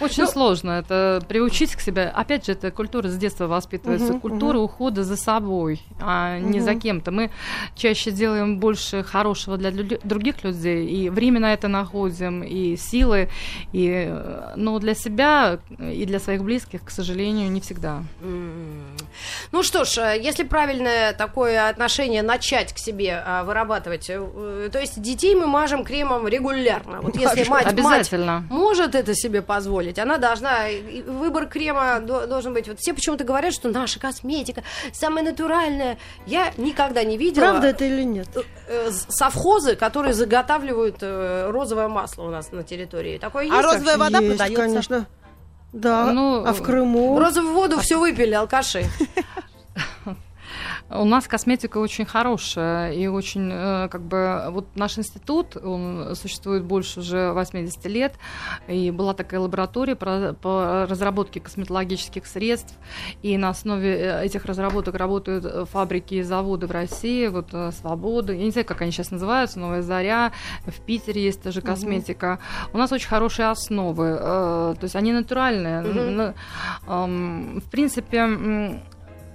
Очень 0.00 0.24
Ну- 0.24 0.30
сложно 0.30 0.70
это 0.72 1.20
приучить 1.28 1.74
к 1.76 1.80
себе. 1.80 2.04
Опять 2.04 2.46
же, 2.46 2.52
это 2.52 2.70
культура 2.70 3.08
с 3.08 3.16
детства 3.16 3.46
воспитывается. 3.46 4.12
Мгм, 4.12 4.20
культура 4.20 4.58
ухода 4.58 5.04
за 5.04 5.16
собой, 5.16 5.80
а 6.00 6.38
не 6.38 6.60
за 6.60 6.74
кем-то. 6.74 7.10
Мы 7.10 7.30
чаще 7.76 8.10
делаем 8.10 8.58
больше 8.58 9.02
хорошего 9.02 9.56
для 9.56 9.70
лю- 9.70 10.00
других 10.04 10.42
людей, 10.44 10.86
и 10.86 11.10
время 11.10 11.40
на 11.40 11.52
это 11.52 11.68
находим, 11.68 12.42
и 12.42 12.76
силы. 12.76 13.28
И, 13.72 13.88
э, 14.08 14.52
но 14.56 14.78
для 14.78 14.94
себя 14.94 15.58
и 15.78 16.04
для 16.06 16.18
своих 16.18 16.42
близких, 16.42 16.84
к 16.84 16.90
сожалению, 16.90 17.50
не 17.50 17.60
всегда. 17.60 18.02
М. 18.22 18.96
Ну 19.52 19.62
что 19.62 19.84
ж, 19.84 19.98
э, 19.98 20.20
если 20.20 20.44
правильное 20.44 21.12
такое 21.12 21.68
отношение 21.68 22.22
начать 22.22 22.72
к 22.72 22.78
себе 22.78 23.22
а, 23.26 23.44
вырабатывать, 23.44 24.06
э, 24.08 24.68
то 24.72 24.78
есть 24.78 25.00
детей 25.00 25.34
мы 25.34 25.46
мажем 25.46 25.84
кремом 25.84 26.26
регулярно. 26.28 27.00
Вот 27.02 27.16
если 27.16 27.40
мать, 27.48 27.64
мать 27.64 27.66
Обязательно. 27.72 28.44
может 28.50 28.94
это 28.94 29.14
себе 29.14 29.42
позволить, 29.42 29.89
она 29.98 30.18
должна, 30.18 30.66
выбор 31.06 31.46
крема 31.46 32.00
до- 32.00 32.26
должен 32.26 32.52
быть. 32.54 32.68
Вот 32.68 32.78
все 32.78 32.94
почему-то 32.94 33.24
говорят, 33.24 33.52
что 33.52 33.68
наша 33.70 33.98
косметика 33.98 34.62
самая 34.92 35.24
натуральная. 35.24 35.98
Я 36.26 36.52
никогда 36.56 37.02
не 37.04 37.16
видела 37.18 37.44
Правда 37.44 37.68
это 37.68 37.84
или 37.84 38.02
нет? 38.04 38.28
э, 38.68 38.90
с- 38.90 39.06
совхозы, 39.08 39.76
которые 39.76 40.14
заготавливают 40.14 40.96
э, 41.00 41.50
розовое 41.50 41.88
масло 41.88 42.24
у 42.24 42.30
нас 42.30 42.52
на 42.52 42.62
территории. 42.62 43.18
Такое 43.18 43.44
есть? 43.44 43.56
А 43.56 43.62
розовая 43.62 43.96
вода 43.98 44.18
Есть, 44.18 44.36
продается. 44.38 44.62
конечно. 44.62 45.06
Да, 45.72 46.06
Ну, 46.12 46.44
а 46.44 46.52
в 46.52 46.62
Крыму? 46.62 47.18
Розовую 47.18 47.54
воду 47.54 47.78
все 47.80 47.98
выпили, 47.98 48.32
алкаши. 48.34 48.84
У 50.92 51.04
нас 51.04 51.28
косметика 51.28 51.78
очень 51.78 52.04
хорошая 52.04 52.92
и 52.92 53.06
очень, 53.06 53.48
э, 53.52 53.88
как 53.88 54.02
бы, 54.02 54.46
вот 54.50 54.66
наш 54.74 54.98
институт, 54.98 55.56
он 55.56 56.16
существует 56.16 56.64
больше 56.64 56.98
уже 56.98 57.32
80 57.32 57.86
лет, 57.86 58.14
и 58.66 58.90
была 58.90 59.14
такая 59.14 59.38
лаборатория 59.38 59.94
про- 59.94 60.32
по 60.32 60.86
разработке 60.90 61.38
косметологических 61.38 62.26
средств, 62.26 62.74
и 63.22 63.38
на 63.38 63.50
основе 63.50 63.96
э, 64.00 64.24
этих 64.24 64.44
разработок 64.46 64.96
работают 64.96 65.44
э, 65.44 65.64
фабрики 65.64 66.14
и 66.14 66.22
заводы 66.22 66.66
в 66.66 66.72
России, 66.72 67.28
вот 67.28 67.50
Свобода, 67.80 68.32
я 68.32 68.44
не 68.44 68.50
знаю, 68.50 68.66
как 68.66 68.82
они 68.82 68.90
сейчас 68.90 69.12
называются, 69.12 69.60
Новая 69.60 69.82
Заря, 69.82 70.32
в 70.66 70.80
Питере 70.80 71.22
есть 71.22 71.42
тоже 71.42 71.60
косметика. 71.62 72.40
У 72.72 72.78
нас 72.78 72.90
очень 72.90 73.08
хорошие 73.08 73.48
основы, 73.48 74.16
то 74.16 74.76
есть 74.82 74.96
они 74.96 75.12
натуральные. 75.12 75.82
Эм, 76.88 77.60
В 77.60 77.70
принципе, 77.70 78.80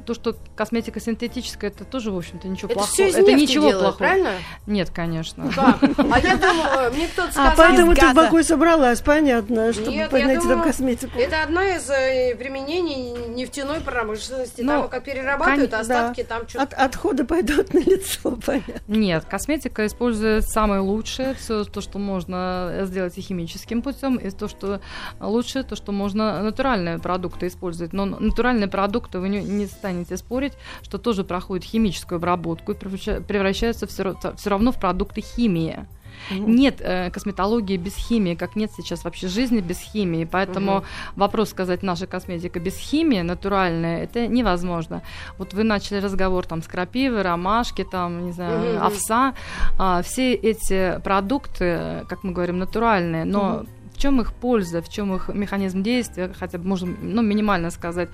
то, 0.05 0.13
что 0.13 0.35
косметика 0.55 0.99
синтетическая, 0.99 1.69
это 1.71 1.83
тоже, 1.83 2.11
в 2.11 2.17
общем-то, 2.17 2.47
ничего 2.47 2.67
Это 2.67 2.75
плохого. 2.75 2.93
все 2.93 3.09
из 3.09 3.15
это 3.15 3.33
ничего 3.33 3.67
делают, 3.69 3.79
плохого. 3.81 3.97
правильно? 3.97 4.29
Нет, 4.67 4.89
конечно. 4.91 5.51
Как? 5.53 5.77
А 5.83 6.19
я 6.19 6.35
думала, 6.37 6.91
мне 6.93 7.07
кто-то 7.07 7.29
А, 7.29 7.31
сказал... 7.31 7.53
поэтому 7.57 7.91
из 7.93 7.97
ты 7.99 8.07
в. 8.07 8.13
Баку 8.13 8.43
собралась, 8.43 9.01
понятно, 9.01 9.73
чтобы 9.73 9.91
Нет, 9.91 10.09
поднять 10.11 10.43
там 10.43 10.61
косметику. 10.63 11.17
Это 11.17 11.41
одна 11.43 11.75
из 11.75 11.89
э, 11.89 12.35
применений 12.37 13.11
нефтяной 13.33 13.81
промышленности. 13.81 14.61
Ну, 14.61 14.67
там 14.81 14.89
как 14.89 15.03
перерабатывают 15.03 15.71
кон- 15.71 15.81
остатки, 15.81 16.21
да. 16.21 16.27
там 16.27 16.47
что-то... 16.47 16.63
От- 16.63 16.73
отходы 16.73 17.25
пойдут 17.25 17.73
на 17.73 17.79
лицо, 17.79 18.37
понятно. 18.45 18.73
Нет, 18.87 19.25
косметика 19.25 19.85
использует 19.85 20.45
самое 20.45 20.81
лучшее, 20.81 21.33
все 21.33 21.63
то, 21.63 21.81
что 21.81 21.97
можно 21.97 22.81
сделать 22.83 23.17
и 23.17 23.21
химическим 23.21 23.81
путем, 23.81 24.17
и 24.17 24.29
то, 24.29 24.47
что 24.47 24.79
лучше, 25.19 25.63
то, 25.63 25.75
что 25.75 25.91
можно 25.91 26.41
натуральные 26.43 26.99
продукты 26.99 27.47
использовать. 27.47 27.91
Но 27.91 28.05
натуральные 28.05 28.67
продукты 28.67 29.19
вы 29.19 29.29
не, 29.29 29.41
не 29.41 29.65
станете 29.65 29.94
спорить, 30.17 30.53
что 30.83 30.97
тоже 30.97 31.23
проходят 31.23 31.63
химическую 31.65 32.17
обработку 32.17 32.73
и 32.73 32.75
превраща- 32.75 33.21
превращаются 33.23 33.87
все, 33.87 34.15
равно 34.49 34.71
в 34.71 34.79
продукты 34.79 35.21
химии. 35.21 35.85
Нет 36.31 36.77
э, 36.79 37.11
косметологии 37.11 37.77
без 37.77 37.93
химии, 37.95 38.35
как 38.35 38.55
нет 38.55 38.71
сейчас 38.75 39.03
вообще 39.03 39.27
жизни 39.27 39.59
без 39.59 39.79
химии. 39.79 40.25
Поэтому 40.25 40.75
Мгм. 40.77 40.85
вопрос 41.17 41.49
сказать, 41.49 41.83
наша 41.83 42.07
косметика 42.07 42.59
без 42.59 42.77
химии, 42.77 43.21
натуральная, 43.21 44.03
это 44.03 44.25
невозможно. 44.27 45.01
Вот 45.37 45.53
вы 45.53 45.63
начали 45.63 45.99
разговор 45.99 46.45
там 46.45 46.63
с 46.63 46.67
крапивы, 46.67 47.21
ромашки, 47.21 47.83
там, 47.83 48.25
не 48.25 48.31
знаю, 48.31 48.75
Мгм. 48.75 48.83
овса. 48.85 49.33
А, 49.77 50.01
все 50.01 50.33
эти 50.33 50.99
продукты, 51.03 52.05
как 52.07 52.23
мы 52.23 52.31
говорим, 52.31 52.59
натуральные, 52.59 53.25
но 53.25 53.41
Мгм. 53.59 53.67
В 54.05 54.07
чем 54.07 54.21
их 54.21 54.33
польза, 54.33 54.83
в 54.83 54.89
чем 54.89 55.15
их 55.15 55.29
механизм 55.29 55.81
действия, 55.81 56.31
хотя 56.37 56.59
бы 56.59 56.67
можно 56.67 56.95
ну, 57.01 57.23
минимально 57.23 57.71
сказать, 57.71 58.09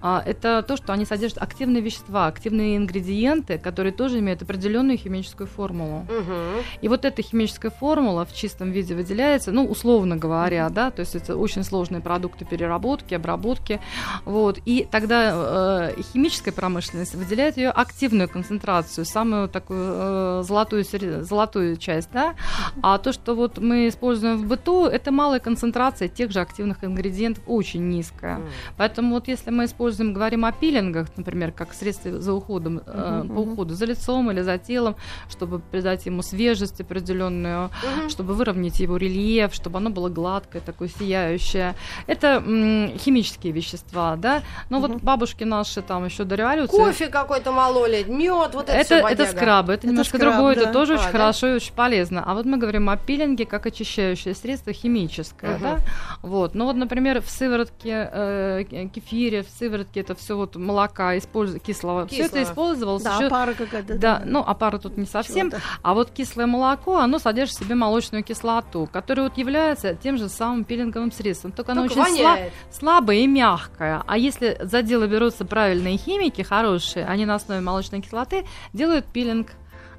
а, 0.00 0.22
это 0.24 0.62
то, 0.62 0.76
что 0.76 0.92
они 0.92 1.04
содержат 1.04 1.42
активные 1.42 1.82
вещества, 1.82 2.28
активные 2.28 2.76
ингредиенты, 2.76 3.58
которые 3.58 3.92
тоже 3.92 4.20
имеют 4.20 4.42
определенную 4.42 4.96
химическую 4.96 5.48
формулу. 5.48 6.02
Мгм. 6.02 6.62
И 6.82 6.88
вот 6.88 7.04
эта 7.04 7.20
химическая 7.20 7.72
формула 7.72 8.24
в 8.24 8.32
чистом 8.32 8.70
виде 8.70 8.94
выделяется, 8.94 9.50
ну, 9.50 9.64
условно 9.64 10.16
говоря, 10.16 10.68
да, 10.68 10.92
то 10.92 11.00
есть 11.00 11.16
это 11.16 11.36
очень 11.36 11.64
сложные 11.64 12.00
продукты 12.00 12.44
переработки, 12.44 13.14
обработки, 13.14 13.80
вот, 14.24 14.60
и 14.66 14.86
тогда 14.88 15.90
э, 15.96 16.02
химическая 16.12 16.54
промышленность 16.54 17.16
выделяет 17.16 17.56
ее 17.56 17.70
активную 17.70 18.28
концентрацию, 18.28 19.04
самую 19.04 19.48
такую 19.48 19.84
э, 19.84 20.42
золотую, 20.44 20.84
золотую 21.24 21.76
часть, 21.76 22.10
да, 22.12 22.36
а 22.82 22.98
то, 22.98 23.12
что 23.12 23.34
вот 23.34 23.58
мы 23.58 23.88
используем 23.88 24.38
в 24.38 24.46
быту, 24.46 24.84
это 24.86 25.10
малая 25.24 25.40
концентрация 25.40 26.08
тех 26.08 26.30
же 26.32 26.40
активных 26.40 26.84
ингредиентов, 26.84 27.42
очень 27.46 27.88
низкая. 27.88 28.36
Мгм. 28.36 28.48
Поэтому 28.76 29.14
вот 29.14 29.28
если 29.28 29.50
мы 29.50 29.64
используем, 29.64 30.12
говорим 30.12 30.44
о 30.44 30.52
пилингах, 30.52 31.06
например, 31.16 31.50
как 31.52 31.72
средство 31.72 32.20
за 32.20 32.32
уходом, 32.32 32.80
э, 32.86 33.20
Мгм, 33.24 33.34
по 33.34 33.40
уходу 33.40 33.74
за 33.74 33.86
лицом 33.86 34.30
или 34.30 34.42
за 34.42 34.58
телом, 34.58 34.96
чтобы 35.30 35.60
придать 35.60 36.04
ему 36.06 36.22
свежесть 36.22 36.80
определенную, 36.80 37.70
Мгм. 37.96 38.10
чтобы 38.10 38.34
выровнять 38.34 38.80
его 38.80 38.96
рельеф, 38.98 39.54
чтобы 39.54 39.78
оно 39.78 39.90
было 39.90 40.08
гладкое, 40.10 40.60
такое 40.60 40.88
сияющее. 40.88 41.74
Это 42.06 42.26
м, 42.46 42.92
химические 42.98 43.52
вещества, 43.52 44.16
да. 44.16 44.42
Но 44.70 44.80
вот 44.80 45.02
бабушки 45.02 45.44
наши 45.44 45.80
там 45.82 46.04
еще 46.04 46.24
до 46.24 46.34
революции. 46.34 46.76
Кофе 46.76 47.06
какой-то 47.06 47.50
мололи, 47.52 48.04
мед, 48.08 48.54
вот 48.54 48.68
это, 48.68 48.72
Это, 48.72 48.94
это 49.08 49.26
скрабы, 49.26 49.72
это, 49.72 49.80
Это 49.80 49.86
немножко 49.88 50.18
скраб, 50.18 50.34
другое, 50.34 50.54
да. 50.54 50.60
это 50.62 50.72
тоже 50.72 50.92
А, 50.92 50.96
очень 50.96 51.06
да? 51.06 51.12
хорошо 51.12 51.46
и 51.48 51.52
очень 51.54 51.72
полезно. 51.74 52.22
А 52.26 52.34
вот 52.34 52.44
мы 52.44 52.58
говорим 52.58 52.90
о 52.90 52.96
пилинге 52.96 53.46
как 53.46 53.66
очищающее 53.66 54.34
средство 54.34 54.72
химическое, 54.72 55.04
Мгм. 55.22 55.60
да. 55.60 55.78
Вот, 56.22 56.54
ну 56.54 56.64
вот, 56.66 56.76
например, 56.76 57.20
в 57.22 57.28
сыворотке 57.30 58.08
э, 58.12 58.64
кефире, 58.92 59.42
в 59.42 59.48
сыворотке 59.48 60.00
это 60.00 60.14
все 60.14 60.36
вот 60.36 60.56
молока 60.56 61.16
использ... 61.18 61.54
кислого, 61.62 62.06
все 62.06 62.22
это 62.22 62.38
Кислого. 62.40 62.44
использовалось 62.44 63.02
Да, 63.02 63.16
еще 63.16 63.28
пара 63.30 63.54
какая-то. 63.54 63.98
да, 63.98 64.22
ну, 64.24 64.42
а 64.46 64.54
пара 64.54 64.78
тут 64.78 64.96
не 64.96 65.06
совсем. 65.06 65.50
Чего-то. 65.50 65.64
А 65.82 65.94
вот 65.94 66.10
кислое 66.10 66.46
молоко, 66.46 66.98
оно 66.98 67.18
содержит 67.18 67.56
в 67.56 67.64
себе 67.64 67.74
молочную 67.74 68.24
кислоту, 68.24 68.88
которая 68.92 69.28
вот 69.28 69.38
является 69.38 69.94
тем 69.94 70.18
же 70.18 70.28
самым 70.28 70.64
пилинговым 70.64 71.12
средством. 71.12 71.52
Только, 71.52 71.72
оно 71.72 71.86
Только 71.86 72.00
очень 72.00 72.22
сла- 72.24 72.50
слабое 72.70 73.16
и 73.18 73.26
мягкое. 73.26 74.02
А 74.06 74.18
если 74.18 74.58
за 74.60 74.82
дело 74.82 75.06
берутся 75.06 75.44
правильные 75.44 75.96
химики, 75.96 76.42
хорошие, 76.42 77.06
они 77.06 77.26
на 77.26 77.34
основе 77.36 77.60
молочной 77.60 78.00
кислоты 78.00 78.46
делают 78.72 79.04
пилинг 79.06 79.48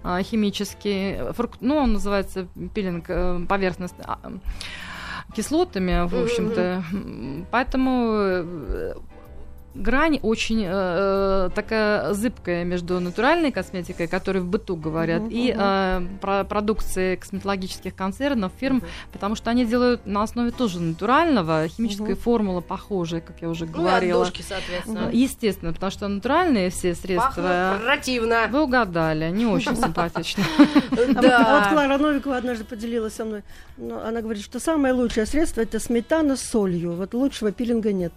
а, 0.03 0.22
химический, 0.22 1.15
фрук- 1.31 1.57
ну, 1.62 1.77
он 1.77 1.93
называется 1.93 2.48
пилинг 2.75 3.05
э, 3.07 3.39
поверхностный, 3.50 4.05
а, 4.07 4.19
кислотами, 5.36 6.08
в 6.08 6.15
общем-то. 6.24 6.84
Поэтому 7.51 8.12
э, 8.13 8.94
грань 9.75 10.20
очень 10.24 10.63
э, 10.63 10.70
э, 10.70 11.50
такая 11.53 12.13
зыбкая 12.13 12.63
между 12.63 13.00
натуральной 13.00 13.51
косметикой, 13.51 14.08
которой 14.08 14.39
в 14.39 14.46
быту 14.48 14.75
говорят, 14.75 15.22
Мгм, 15.24 15.29
и 15.32 15.53
э, 15.55 16.08
про- 16.22 16.44
продукцией 16.46 17.17
косметологических 17.17 17.94
концернов, 17.94 18.51
фирм, 18.60 18.82
потому 19.12 19.36
что 19.36 19.50
они 19.51 19.65
делают 19.65 20.05
на 20.05 20.24
основе 20.24 20.51
тоже 20.51 20.79
натурального, 20.79 21.67
химическая 21.67 22.12
Мгм. 22.15 22.17
формула 22.17 22.62
похожая, 22.62 23.22
как 23.22 23.41
я 23.41 23.50
уже 23.50 23.65
Ну 23.65 23.72
и 23.72 23.74
говорила. 23.75 24.22
отдушки, 24.24 24.41
соответственно. 24.48 25.10
Естественно, 25.12 25.74
потому 25.74 25.91
что 25.91 26.08
натуральные 26.08 26.70
все 26.70 26.94
Пахнут 26.96 27.05
средства... 27.05 27.79
противно. 27.84 28.48
Вы 28.50 28.62
угадали, 28.63 29.29
не 29.32 29.46
очень 29.46 29.75
симпатично. 29.75 30.44
А 30.55 30.96
вот, 30.96 31.00
а 31.00 31.05
вот 31.05 31.22
Да. 31.22 31.70
Клара 31.72 31.98
Новикова 31.98 32.38
однажды 32.38 32.63
поделилась 32.63 33.13
со 33.13 33.25
мной. 33.25 33.44
Ну, 33.77 34.00
она 34.00 34.22
говорит, 34.22 34.44
что 34.44 34.60
самое 34.60 34.94
лучшее 34.94 35.25
средство 35.25 35.62
это 35.62 35.79
сметана 35.79 36.36
с 36.38 36.41
солью. 36.41 36.94
Вот 36.94 37.13
лучшего 37.13 37.51
пилинга 37.51 37.91
нет. 37.91 38.13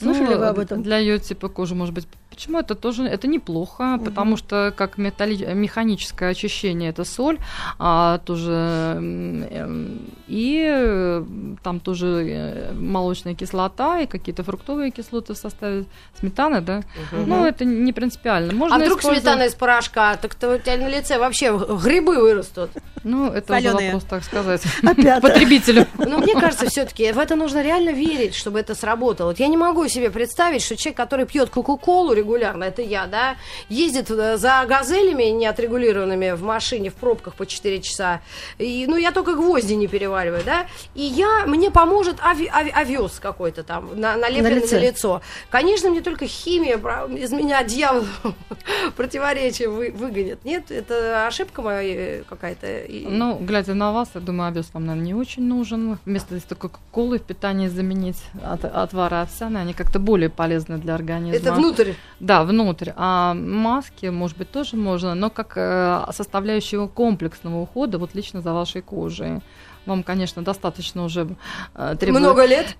Слышали 0.00 0.34
Ну, 0.34 0.38
вы 0.38 0.46
об 0.46 0.58
этом? 0.58 0.82
Для 0.82 0.98
ее 0.98 1.18
типа 1.18 1.48
кожи, 1.48 1.74
может 1.74 1.94
быть. 1.94 2.06
Почему 2.30 2.58
это 2.60 2.74
тоже 2.74 3.04
это 3.04 3.26
неплохо, 3.28 3.98
потому 4.04 4.36
что 4.36 4.72
как 4.76 4.98
металли- 4.98 5.52
механическое 5.52 6.30
очищение 6.30 6.90
это 6.90 7.04
соль, 7.04 7.38
а 7.78 8.18
тоже 8.24 8.52
эм, 8.96 9.98
и 10.28 10.64
э, 10.66 11.24
там 11.62 11.80
тоже 11.80 12.06
э, 12.06 12.72
молочная 12.72 13.34
кислота 13.34 14.00
и 14.00 14.06
какие-то 14.06 14.42
фруктовые 14.44 14.90
кислоты 14.90 15.34
в 15.34 15.36
составе 15.38 15.84
сметаны, 16.18 16.60
да. 16.60 16.82
Мгм. 17.12 17.28
Ну 17.28 17.44
это 17.44 17.64
не 17.64 17.92
принципиально. 17.92 18.52
Можно 18.54 18.76
А 18.76 18.78
вдруг 18.78 19.00
использовать- 19.00 19.22
сметана 19.22 19.42
из 19.46 19.54
порошка, 19.54 20.16
так 20.16 20.34
то 20.34 20.54
у 20.54 20.58
тебя 20.58 20.76
на 20.76 20.88
лице 20.88 21.18
вообще 21.18 21.50
грибы 21.82 22.16
вырастут. 22.20 22.70
Ну 23.02 23.26
это 23.30 23.52
уже 23.54 23.62
Солёные. 23.62 23.86
вопрос, 23.92 24.04
так 24.04 24.24
сказать, 24.24 24.62
потребителю. 25.22 25.86
Но 25.98 26.18
мне 26.18 26.34
кажется, 26.34 26.66
все-таки 26.68 27.10
в 27.12 27.18
это 27.18 27.34
нужно 27.36 27.62
реально 27.62 27.90
верить, 27.90 28.34
чтобы 28.34 28.60
это 28.60 28.74
сработало. 28.74 29.28
Вот 29.28 29.40
я 29.40 29.48
не 29.48 29.56
могу 29.56 29.88
себе 29.90 30.10
представить, 30.10 30.62
что 30.62 30.76
человек, 30.76 30.96
который 30.96 31.26
пьет 31.26 31.50
кока-колу 31.50 32.12
регулярно, 32.14 32.64
это 32.64 32.82
я, 32.82 33.06
да, 33.06 33.36
ездит 33.68 34.10
э, 34.10 34.36
за 34.38 34.64
газелями 34.66 35.24
неотрегулированными 35.24 36.32
в 36.32 36.42
машине 36.42 36.90
в 36.90 36.94
пробках 36.94 37.34
по 37.34 37.44
4 37.46 37.80
часа, 37.82 38.20
и, 38.58 38.86
ну, 38.88 38.96
я 38.96 39.12
только 39.12 39.34
гвозди 39.34 39.74
не 39.74 39.86
перевариваю, 39.88 40.42
да, 40.44 40.66
и 40.94 41.02
я, 41.02 41.44
мне 41.46 41.70
поможет 41.70 42.16
ови- 42.20 42.48
ови- 42.50 42.72
овес 42.72 43.18
какой-то 43.20 43.62
там, 43.62 43.98
на, 44.00 44.16
налепленный 44.16 44.50
на, 44.60 44.62
лице. 44.62 44.78
лицо. 44.80 45.20
Конечно, 45.50 45.90
мне 45.90 46.00
только 46.00 46.26
химия 46.26 46.78
из 47.16 47.32
меня 47.32 47.62
дьявол 47.64 48.04
противоречие 48.96 49.68
вы- 49.68 49.90
выгонит. 49.90 50.44
Нет, 50.44 50.70
это 50.70 51.26
ошибка 51.26 51.62
моя 51.62 51.82
э, 51.82 52.22
какая-то. 52.28 52.84
Ну, 52.88 53.36
глядя 53.38 53.74
на 53.74 53.92
вас, 53.92 54.08
я 54.14 54.20
думаю, 54.20 54.48
овес 54.48 54.70
вам, 54.72 54.86
наверное, 54.86 55.06
не 55.06 55.14
очень 55.14 55.42
нужен. 55.42 55.98
Вместо 56.04 56.40
такой 56.40 56.70
колы 56.90 57.18
в 57.18 57.22
питании 57.22 57.68
заменить 57.68 58.18
от, 58.44 58.64
отвары 58.64 59.16
овсяные, 59.18 59.62
они 59.70 59.74
как-то 59.74 59.98
более 59.98 60.28
полезны 60.28 60.78
для 60.78 60.94
организма. 60.94 61.36
это 61.36 61.52
внутрь. 61.52 61.92
Да, 62.18 62.44
внутрь. 62.44 62.90
А 62.96 63.34
маски, 63.34 64.06
может 64.06 64.36
быть, 64.36 64.50
тоже 64.50 64.76
можно, 64.76 65.14
но 65.14 65.30
как 65.30 65.52
э, 65.56 66.04
составляющего 66.12 66.88
комплексного 66.88 67.62
ухода, 67.62 67.98
вот 67.98 68.14
лично 68.14 68.42
за 68.42 68.52
вашей 68.52 68.82
кожей. 68.82 69.40
Вам, 69.86 70.02
конечно, 70.02 70.42
достаточно 70.42 71.04
уже 71.04 71.28
э, 71.74 71.96
требует... 71.98 72.22
Много 72.22 72.44
лет. 72.46 72.76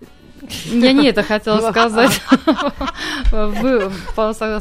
Я 0.64 0.92
не 0.92 1.08
это 1.08 1.22
хотела 1.22 1.70
сказать. 1.70 2.20
Вы, 3.32 3.90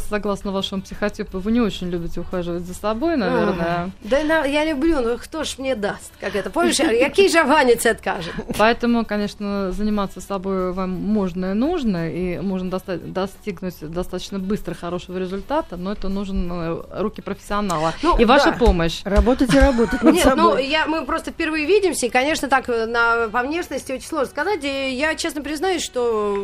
согласно 0.10 0.52
вашему 0.52 0.82
психотипу, 0.82 1.40
вы 1.40 1.52
не 1.52 1.62
очень 1.62 1.90
любите 1.90 2.20
ухаживать 2.20 2.66
за 2.66 2.74
собой, 2.74 3.18
наверное. 3.18 3.92
Да 4.04 4.46
я 4.46 4.66
люблю, 4.66 5.02
но 5.02 5.18
кто 5.18 5.44
ж 5.44 5.56
мне 5.58 5.76
даст? 5.76 6.12
Как 6.20 6.36
это? 6.36 6.50
Помнишь, 6.50 6.80
який 6.80 7.30
же 7.30 7.44
Ваня 7.44 7.76
це 7.76 7.92
откажет? 7.92 8.34
Поэтому, 8.58 9.06
конечно, 9.06 9.72
заниматься 9.72 10.22
собой 10.22 10.72
вам 10.72 10.90
можно 10.90 11.52
и 11.52 11.54
нужно, 11.54 12.10
и 12.10 12.40
можно 12.40 12.80
достигнуть 13.06 13.76
достаточно 13.82 14.40
быстро 14.40 14.74
хорошего 14.74 15.18
результата, 15.18 15.78
но 15.78 15.92
это 15.92 16.10
нужен 16.10 16.52
э, 16.52 17.02
руки 17.02 17.22
профессионала 17.22 17.94
Ну, 18.04 18.18
и 18.18 18.26
ваша 18.26 18.52
помощь. 18.52 19.02
Работать 19.06 19.54
и 19.54 19.60
работать 19.60 20.04
над 20.04 20.16
Нет, 20.16 20.34
ну 20.36 20.58
я, 20.58 20.88
мы 20.88 21.06
просто 21.06 21.32
впервые 21.32 21.66
видимся, 21.66 22.06
и, 22.06 22.10
конечно, 22.10 22.48
так 22.48 22.70
э, 22.70 22.86
на, 22.86 23.30
по 23.30 23.42
внешности 23.42 23.92
очень 23.92 24.08
сложно 24.08 24.28
сказать. 24.28 24.64
Я, 24.64 25.16
честно 25.16 25.42
признаюсь, 25.42 25.69
знаю, 25.70 25.80
что 25.80 26.36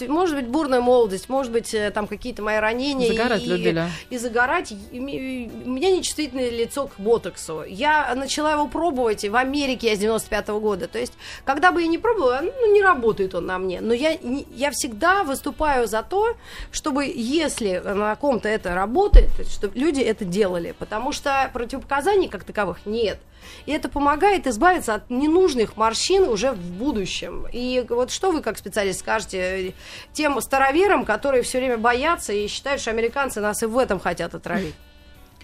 э, 0.00 0.08
может 0.08 0.36
быть 0.36 0.46
бурная 0.46 0.80
молодость, 0.80 1.28
может 1.28 1.52
быть 1.52 1.72
э, 1.74 1.90
там 1.90 2.06
какие-то 2.06 2.42
мои 2.42 2.58
ранения. 2.58 3.08
Загорать 3.08 3.42
и, 3.42 3.46
любили. 3.46 3.84
И 4.10 4.18
загорать. 4.18 4.72
И, 4.72 4.96
и, 4.96 5.50
у 5.64 5.70
меня 5.70 5.90
нечувствительное 5.90 6.50
лицо 6.50 6.86
к 6.86 6.98
ботоксу. 6.98 7.64
Я 7.66 8.14
начала 8.14 8.52
его 8.52 8.66
пробовать 8.66 9.24
в 9.24 9.36
Америке 9.36 9.88
я 9.88 9.96
с 9.96 9.98
95 9.98 10.48
-го 10.48 10.60
года. 10.60 10.88
То 10.88 10.98
есть, 10.98 11.14
когда 11.44 11.72
бы 11.72 11.82
я 11.82 11.88
не 11.88 11.98
пробовала, 11.98 12.40
ну, 12.42 12.72
не 12.72 12.82
работает 12.82 13.34
он 13.34 13.46
на 13.46 13.58
мне. 13.58 13.80
Но 13.80 13.94
я, 13.94 14.16
я 14.54 14.70
всегда 14.70 15.24
выступаю 15.24 15.86
за 15.86 16.02
то, 16.02 16.36
чтобы, 16.70 17.06
если 17.06 17.82
на 17.84 18.14
ком-то 18.16 18.48
это 18.48 18.74
работает, 18.74 19.30
чтобы 19.48 19.78
люди 19.78 20.00
это 20.00 20.24
делали. 20.24 20.74
Потому 20.78 21.12
что 21.12 21.50
противопоказаний 21.52 22.28
как 22.28 22.44
таковых 22.44 22.86
нет. 22.86 23.18
И 23.66 23.72
это 23.72 23.88
помогает 23.88 24.46
избавиться 24.46 24.94
от 24.94 25.10
ненужных 25.10 25.76
морщин 25.76 26.24
уже 26.24 26.52
в 26.52 26.60
будущем. 26.60 27.46
И 27.52 27.84
вот 27.88 28.10
что 28.10 28.30
вы, 28.32 28.42
как 28.42 28.58
специалист, 28.58 29.00
скажете 29.00 29.74
тем 30.12 30.40
староверам, 30.40 31.04
которые 31.04 31.42
все 31.42 31.58
время 31.58 31.78
боятся 31.78 32.32
и 32.32 32.46
считают, 32.48 32.80
что 32.80 32.90
американцы 32.90 33.40
нас 33.40 33.62
и 33.62 33.66
в 33.66 33.78
этом 33.78 34.00
хотят 34.00 34.34
отравить? 34.34 34.74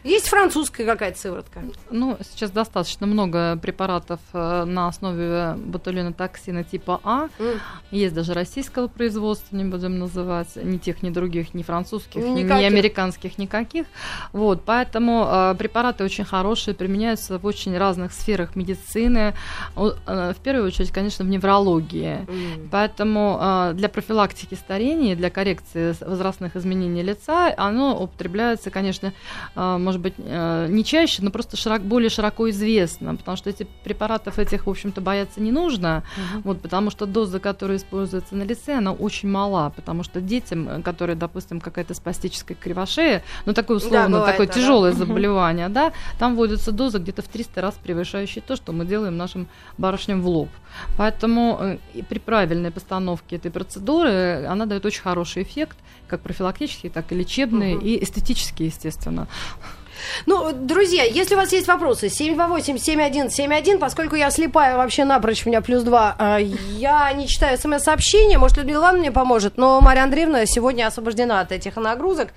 Есть 0.09 0.29
французская 0.29 0.87
какая-то 0.87 1.19
сыворотка? 1.19 1.63
Ну, 1.91 2.17
сейчас 2.23 2.51
достаточно 2.51 3.07
много 3.07 3.59
препаратов 3.61 4.21
э, 4.33 4.65
на 4.65 4.89
основе 4.89 5.55
ботулина 5.59 6.15
токсина 6.15 6.65
типа 6.65 7.01
А. 7.05 7.29
Mm. 7.39 7.59
Есть 7.91 8.15
даже 8.15 8.33
российского 8.33 8.89
производства, 8.89 9.55
не 9.55 9.65
будем 9.65 9.99
называть, 9.99 10.57
ни 10.57 10.79
тех, 10.79 11.03
ни 11.03 11.11
других, 11.11 11.53
ни 11.53 11.63
французских, 11.63 12.23
никаких. 12.23 12.59
ни 12.59 12.65
американских, 12.65 13.37
никаких. 13.37 13.87
Вот, 14.33 14.63
поэтому 14.65 15.29
э, 15.31 15.55
препараты 15.59 16.05
очень 16.05 16.25
хорошие, 16.25 16.75
применяются 16.75 17.39
в 17.39 17.45
очень 17.45 17.77
разных 17.77 18.15
сферах 18.15 18.57
медицины. 18.57 19.35
Э, 19.77 20.33
в 20.33 20.41
первую 20.43 20.69
очередь, 20.69 20.91
конечно, 20.91 21.23
в 21.23 21.29
неврологии. 21.29 22.27
Mm. 22.27 22.69
Поэтому 22.71 23.39
э, 23.41 23.73
для 23.75 23.91
профилактики 23.91 24.55
старения, 24.55 25.15
для 25.15 25.29
коррекции 25.29 25.95
возрастных 26.01 26.57
изменений 26.57 27.03
лица, 27.03 27.53
оно 27.59 28.03
употребляется, 28.03 28.71
конечно, 28.71 29.13
э, 29.55 29.77
может 29.77 29.98
быть, 29.99 30.15
э, 30.19 30.67
не 30.69 30.85
чаще, 30.85 31.23
но 31.23 31.31
просто 31.31 31.57
широк, 31.57 31.83
более 31.83 32.11
широко 32.11 32.49
известно, 32.51 33.17
потому 33.17 33.37
что 33.37 33.51
эти 33.51 33.67
препаратов 33.85 34.39
этих, 34.39 34.67
в 34.67 34.71
общем-то, 34.71 35.01
бояться 35.01 35.41
не 35.41 35.53
нужно, 35.53 36.05
угу. 36.17 36.43
вот, 36.45 36.63
потому 36.63 36.91
что 36.91 37.07
доза, 37.07 37.41
которая 37.41 37.79
используется 37.79 38.35
на 38.35 38.43
лице, 38.43 38.75
она 38.75 38.93
очень 38.93 39.29
мала, 39.29 39.71
потому 39.75 40.03
что 40.03 40.21
детям, 40.21 40.69
э, 40.69 40.83
которые, 40.83 41.17
допустим, 41.17 41.61
какая-то 41.61 41.95
спастическая 41.95 42.57
кривошея, 42.57 43.23
ну, 43.47 43.53
такое 43.53 43.79
условно, 43.79 43.99
да, 43.99 44.09
бывает, 44.09 44.33
такое 44.33 44.47
да, 44.47 44.53
тяжелое 44.53 44.93
да. 44.93 44.99
заболевание, 44.99 45.69
да, 45.69 45.93
там 46.19 46.37
вводится 46.37 46.73
доза 46.73 46.99
где-то 46.99 47.23
в 47.23 47.29
300 47.29 47.61
раз 47.61 47.75
превышающая 47.83 48.43
то, 48.43 48.57
что 48.57 48.73
мы 48.73 48.85
делаем 48.85 49.17
нашим 49.17 49.49
барышням 49.77 50.23
в 50.23 50.29
лоб. 50.29 50.49
Поэтому 50.97 51.59
э, 51.61 52.03
при 52.09 52.19
правильной 52.19 52.71
постановке 52.71 53.37
этой 53.37 53.51
процедуры 53.51 54.45
она 54.47 54.67
дает 54.67 54.85
очень 54.87 55.03
хороший 55.03 55.43
эффект, 55.43 55.77
как 56.07 56.21
профилактический, 56.21 56.91
так 56.91 57.13
и 57.13 57.15
лечебный, 57.15 57.77
угу. 57.77 57.85
и 57.85 58.03
эстетический, 58.03 58.67
естественно. 58.67 59.29
Ну, 60.27 60.53
друзья, 60.53 61.05
если 61.05 61.35
у 61.35 61.39
вас 61.39 61.53
есть 61.53 61.69
вопросы, 61.69 62.07
728-7171, 62.07 63.79
поскольку 63.79 64.17
я 64.17 64.31
слепая 64.31 64.77
вообще 64.77 65.05
напрочь, 65.05 65.47
у 65.47 65.49
меня 65.49 65.61
плюс 65.61 65.83
два, 65.83 66.15
а, 66.19 66.39
я 66.39 67.13
не 67.13 67.29
читаю 67.29 67.59
смс-сообщения, 67.59 68.39
может, 68.39 68.57
Людмила 68.59 68.81
Ивановна 68.81 69.01
мне 69.01 69.13
поможет, 69.13 69.57
но 69.57 69.81
Мария 69.81 70.05
Андреевна 70.05 70.47
сегодня 70.47 70.87
освобождена 70.87 71.41
от 71.41 71.53
этих 71.53 71.77
нагрузок. 71.77 72.29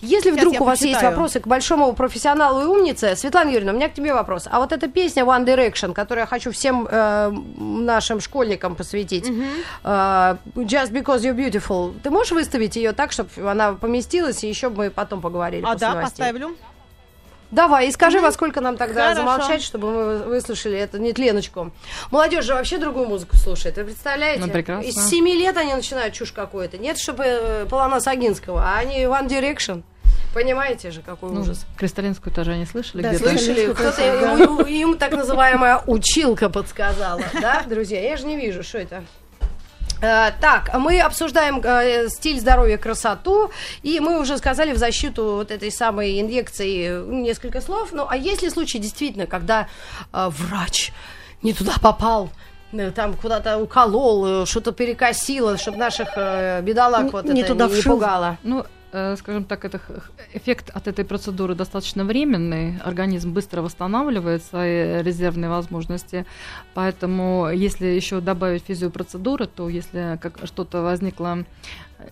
Если 0.00 0.30
Сейчас 0.30 0.40
вдруг 0.40 0.60
у 0.60 0.64
вас 0.64 0.78
почитаю. 0.78 0.92
есть 0.92 1.02
вопросы 1.02 1.40
к 1.40 1.46
большому 1.46 1.92
профессионалу 1.92 2.62
и 2.62 2.64
умнице, 2.64 3.16
Светлана 3.16 3.50
Юрьевна, 3.50 3.72
у 3.72 3.76
меня 3.76 3.88
к 3.88 3.94
тебе 3.94 4.14
вопрос. 4.14 4.48
А 4.50 4.58
вот 4.58 4.72
эта 4.72 4.88
песня 4.88 5.24
One 5.24 5.44
Direction, 5.44 5.92
которую 5.92 6.22
я 6.22 6.26
хочу 6.26 6.50
всем 6.50 6.86
э, 6.90 7.30
нашим 7.58 8.20
школьникам 8.20 8.74
посвятить, 8.74 9.28
mm-hmm. 9.28 9.64
э, 9.84 10.36
Just 10.56 10.92
Because 10.92 11.20
You're 11.20 11.36
Beautiful, 11.36 11.94
ты 12.02 12.10
можешь 12.10 12.32
выставить 12.32 12.76
ее 12.76 12.92
так, 12.92 13.12
чтобы 13.12 13.30
она 13.50 13.72
поместилась, 13.72 14.44
и 14.44 14.48
еще 14.48 14.68
мы 14.68 14.90
потом 14.90 15.20
поговорили? 15.20 15.64
А 15.66 15.74
да, 15.74 15.94
новостей? 15.94 16.26
поставлю. 16.26 16.56
Давай, 17.50 17.88
и 17.88 17.92
скажи, 17.92 18.20
во 18.20 18.30
сколько 18.30 18.60
нам 18.60 18.76
тогда 18.76 19.14
Хорошо. 19.14 19.20
замолчать, 19.20 19.62
чтобы 19.62 19.90
мы 19.90 20.18
выслушали 20.18 20.78
это 20.78 20.98
нетленочку. 20.98 21.72
Молодежь 22.10 22.44
же 22.44 22.54
вообще 22.54 22.78
другую 22.78 23.08
музыку 23.08 23.36
слушает, 23.36 23.76
вы 23.76 23.84
представляете? 23.84 24.44
Ну, 24.44 24.50
прекрасно. 24.50 24.86
Из 24.86 24.94
семи 25.08 25.34
лет 25.34 25.56
они 25.56 25.72
начинают 25.74 26.12
чушь 26.12 26.32
какую-то. 26.32 26.76
Нет, 26.76 26.98
чтобы 26.98 27.24
э, 27.24 27.66
Полонас 27.68 28.06
Агинского, 28.06 28.62
а 28.62 28.78
они 28.78 29.02
One 29.04 29.28
Direction. 29.28 29.82
Понимаете 30.34 30.90
же, 30.90 31.00
какой 31.00 31.30
ну, 31.30 31.40
ужас. 31.40 31.64
Кристалинскую 31.78 32.34
тоже 32.34 32.52
они 32.52 32.66
слышали 32.66 33.02
да, 33.02 33.10
где-то? 33.10 33.30
слышали. 33.30 33.72
Кто-то 33.72 34.02
им, 34.02 34.60
им 34.66 34.98
так 34.98 35.12
называемая 35.12 35.82
училка 35.86 36.50
подсказала, 36.50 37.22
да, 37.40 37.62
друзья? 37.66 38.00
Я 38.00 38.16
же 38.18 38.26
не 38.26 38.36
вижу, 38.36 38.62
что 38.62 38.78
это. 38.78 39.04
Э, 40.00 40.30
так, 40.40 40.70
мы 40.74 41.00
обсуждаем 41.00 41.60
э, 41.62 42.08
стиль 42.08 42.38
здоровья, 42.38 42.78
красоту, 42.78 43.50
и 43.82 43.98
мы 44.00 44.20
уже 44.20 44.38
сказали 44.38 44.72
в 44.72 44.78
защиту 44.78 45.34
вот 45.36 45.50
этой 45.50 45.72
самой 45.72 46.20
инъекции 46.20 47.04
несколько 47.04 47.60
слов. 47.60 47.88
Ну, 47.92 48.06
а 48.08 48.16
есть 48.16 48.42
ли 48.42 48.50
случай 48.50 48.78
действительно, 48.78 49.26
когда 49.26 49.68
э, 50.12 50.28
врач 50.30 50.92
не 51.42 51.52
туда 51.52 51.72
попал, 51.80 52.30
там 52.94 53.14
куда-то 53.14 53.58
уколол, 53.58 54.44
что-то 54.44 54.72
перекосило, 54.72 55.56
чтобы 55.56 55.78
наших 55.78 56.08
бедолаг 56.62 57.12
вот 57.12 57.24
не 57.24 57.40
это 57.40 57.52
туда 57.52 57.66
не, 57.66 57.76
не 57.76 57.82
пугало? 57.82 58.36
Ну, 58.42 58.66
скажем 58.90 59.44
так, 59.44 59.64
это, 59.64 59.80
эффект 60.32 60.70
от 60.70 60.88
этой 60.88 61.04
процедуры 61.04 61.54
достаточно 61.54 62.04
временный, 62.04 62.78
организм 62.78 63.32
быстро 63.32 63.60
восстанавливает 63.62 64.42
свои 64.42 65.02
резервные 65.02 65.50
возможности, 65.50 66.24
поэтому 66.74 67.50
если 67.52 67.86
еще 67.86 68.20
добавить 68.20 68.64
физиопроцедуры, 68.64 69.46
то 69.46 69.68
если 69.68 70.18
как 70.22 70.38
что-то 70.44 70.82
возникло 70.82 71.44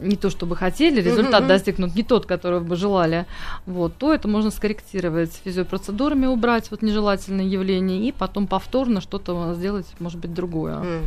не 0.00 0.16
то, 0.16 0.30
что 0.30 0.46
бы 0.46 0.56
хотели, 0.56 1.00
результат 1.00 1.44
mm-hmm. 1.44 1.48
достигнут 1.48 1.94
не 1.94 2.02
тот, 2.02 2.26
который 2.26 2.60
бы 2.60 2.76
желали, 2.76 3.24
вот, 3.64 3.96
то 3.96 4.12
это 4.12 4.28
можно 4.28 4.50
скорректировать 4.50 5.40
физиопроцедурами, 5.44 6.26
убрать 6.26 6.70
вот 6.70 6.82
нежелательные 6.82 7.48
явления 7.48 8.08
и 8.08 8.12
потом 8.12 8.46
повторно 8.46 9.00
что-то 9.00 9.54
сделать, 9.54 9.86
может 9.98 10.18
быть, 10.18 10.34
другое. 10.34 10.74
Mm-hmm. 10.74 11.02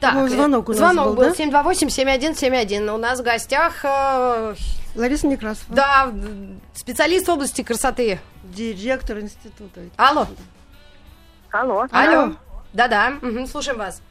Так, 0.00 0.14
ну, 0.14 0.28
звонок 0.28 0.68
у 0.68 0.72
нас 0.72 0.78
звонок 0.78 1.06
был, 1.08 1.14
был 1.14 1.34
да? 1.34 1.62
728-7171. 1.62 2.94
У 2.94 2.98
нас 2.98 3.20
в 3.20 3.22
гостях... 3.22 3.84
Э, 3.84 4.54
Лариса 4.94 5.26
Некрасова. 5.26 5.74
Да, 5.74 6.12
специалист 6.74 7.26
в 7.26 7.30
области 7.30 7.62
красоты. 7.62 8.18
Директор 8.44 9.18
института. 9.18 9.80
Алло. 9.96 10.26
Алло. 11.50 11.86
Алло. 11.90 12.32
Да-да, 12.72 13.14
угу, 13.22 13.46
слушаем 13.46 13.78
вас. 13.78 14.02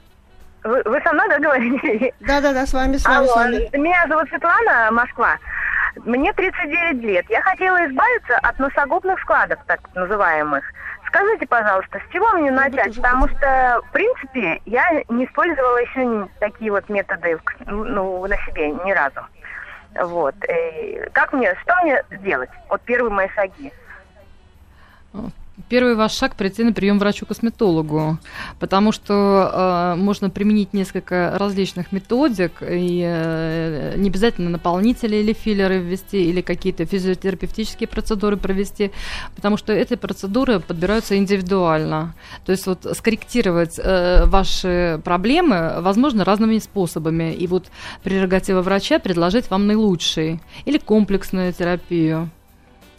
Вы, 0.64 0.82
вы 0.86 1.00
со 1.04 1.14
мной, 1.14 1.30
да, 1.30 1.40
говорите? 1.40 2.14
Да-да-да, 2.22 2.66
с 2.66 2.74
вами, 2.74 2.98
с 2.98 3.06
вами, 3.06 3.18
Алло. 3.18 3.28
с 3.28 3.36
вами. 3.36 3.78
Меня 3.78 4.06
зовут 4.10 4.28
Светлана, 4.30 4.90
Москва. 4.92 5.38
Мне 6.04 6.34
39 6.34 7.04
лет. 7.04 7.26
Я 7.30 7.42
хотела 7.42 7.78
избавиться 7.86 8.38
от 8.42 8.58
носогубных 8.58 9.20
складок, 9.22 9.60
так 9.68 9.80
называемых. 9.94 10.64
Скажите, 11.16 11.46
пожалуйста, 11.48 12.00
с 12.00 12.12
чего 12.12 12.30
мне 12.34 12.52
начать? 12.52 12.94
Потому 12.94 13.30
что, 13.30 13.82
в 13.88 13.92
принципе, 13.94 14.62
я 14.66 14.86
не 15.08 15.24
использовала 15.24 15.78
еще 15.78 16.28
такие 16.40 16.70
вот 16.72 16.90
методы 16.90 17.40
ну, 17.68 18.28
на 18.28 18.36
себе 18.46 18.72
ни 18.72 18.92
разу. 18.92 19.22
Вот. 19.96 20.36
И 20.50 21.02
как 21.14 21.32
мне, 21.32 21.56
что 21.62 21.74
мне 21.84 22.04
сделать? 22.12 22.50
Вот 22.68 22.82
первые 22.82 23.14
мои 23.14 23.30
шаги. 23.30 23.72
Первый 25.68 25.96
ваш 25.96 26.14
шаг 26.14 26.36
прийти 26.36 26.64
на 26.64 26.74
прием 26.74 27.00
врачу-косметологу, 27.00 28.20
потому 28.60 28.92
что 28.92 29.94
э, 29.96 30.00
можно 30.00 30.30
применить 30.30 30.74
несколько 30.74 31.36
различных 31.40 31.92
методик, 31.92 32.62
и 32.62 33.02
э, 33.04 33.96
не 33.98 34.10
обязательно 34.10 34.52
наполнители 34.52 35.16
или 35.16 35.34
филлеры 35.34 35.80
ввести, 35.80 36.24
или 36.24 36.42
какие-то 36.42 36.86
физиотерапевтические 36.86 37.88
процедуры 37.88 38.38
провести, 38.38 38.92
потому 39.36 39.58
что 39.58 39.74
эти 39.74 39.96
процедуры 39.96 40.60
подбираются 40.60 41.18
индивидуально. 41.18 42.14
То 42.46 42.52
есть 42.52 42.68
вот 42.68 42.86
скорректировать 42.96 43.80
э, 43.80 44.26
ваши 44.26 45.02
проблемы 45.04 45.78
возможно 45.80 46.24
разными 46.24 46.60
способами, 46.60 47.34
и 47.34 47.48
вот 47.48 47.66
прерогатива 48.04 48.62
врача 48.62 49.00
предложить 49.00 49.50
вам 49.50 49.66
наилучший 49.66 50.40
или 50.66 50.78
комплексную 50.78 51.54
терапию. 51.54 52.30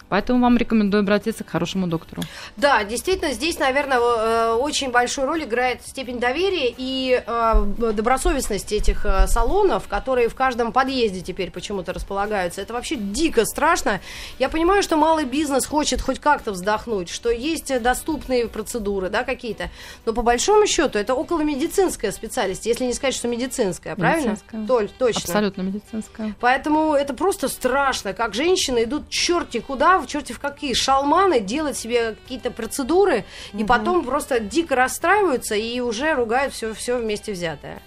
Поэтому 0.09 0.40
вам 0.40 0.57
рекомендую 0.57 1.01
обратиться 1.03 1.42
к 1.42 1.49
хорошему 1.49 1.88
доктору. 1.88 2.23
Да, 2.57 2.85
действительно, 2.85 3.33
здесь, 3.33 3.59
наверное, 3.59 3.99
э, 3.99 4.53
очень 4.55 4.90
большую 4.90 5.27
роль 5.27 5.45
играет 5.45 5.83
степень 5.85 6.21
доверия 6.21 6.73
и 6.77 7.23
э, 7.27 7.92
добросовестность 7.92 8.73
этих 8.73 9.05
э, 9.05 9.27
салонов, 9.27 9.88
которые 9.88 10.29
в 10.29 10.35
каждом 10.35 10.73
подъезде 10.73 11.23
теперь 11.23 11.51
почему-то 11.51 11.92
располагаются. 11.92 12.61
Это 12.61 12.73
вообще 12.73 12.97
дико 12.97 13.45
страшно. 13.45 14.01
Я 14.38 14.49
понимаю, 14.49 14.83
что 14.83 14.97
малый 14.97 15.25
бизнес 15.25 15.66
хочет 15.66 16.01
хоть 16.01 16.21
как-то 16.21 16.53
вздохнуть, 16.53 17.09
что 17.09 17.31
есть 17.31 17.83
доступные 17.83 18.47
процедуры, 18.49 19.11
да, 19.11 19.25
какие-то. 19.25 19.71
Но 20.05 20.12
по 20.12 20.23
большому 20.23 20.66
счету 20.66 20.99
это 20.99 21.14
около 21.14 21.40
медицинская 21.40 22.12
специальность, 22.12 22.66
если 22.66 22.85
не 22.85 22.95
сказать, 22.95 23.14
что 23.14 23.27
медицинская, 23.27 23.97
правильно? 23.97 24.37
Толь, 24.69 24.88
точно. 24.88 25.23
Абсолютно 25.23 25.62
медицинская. 25.62 26.35
Поэтому 26.40 26.95
это 26.95 27.12
просто 27.12 27.49
страшно, 27.49 28.12
как 28.12 28.35
женщины 28.35 28.85
идут 28.85 29.09
черти 29.09 29.59
куда, 29.59 29.95
в 30.02 30.06
черти 30.06 30.32
в 30.32 30.40
какие 30.40 30.74
шалманы 30.74 31.40
делать 31.40 31.76
себе 31.76 32.12
какие-то 32.12 32.50
процедуры, 32.50 33.24
угу. 33.52 33.62
и 33.62 33.64
потом 33.64 34.04
просто 34.04 34.40
дико 34.40 34.74
расстраиваются 34.76 35.54
и 35.54 35.80
уже 35.80 36.14
ругают 36.14 36.52
все, 36.52 36.74
все 36.74 36.98
вместе 36.98 37.32
взятое. 37.32 37.80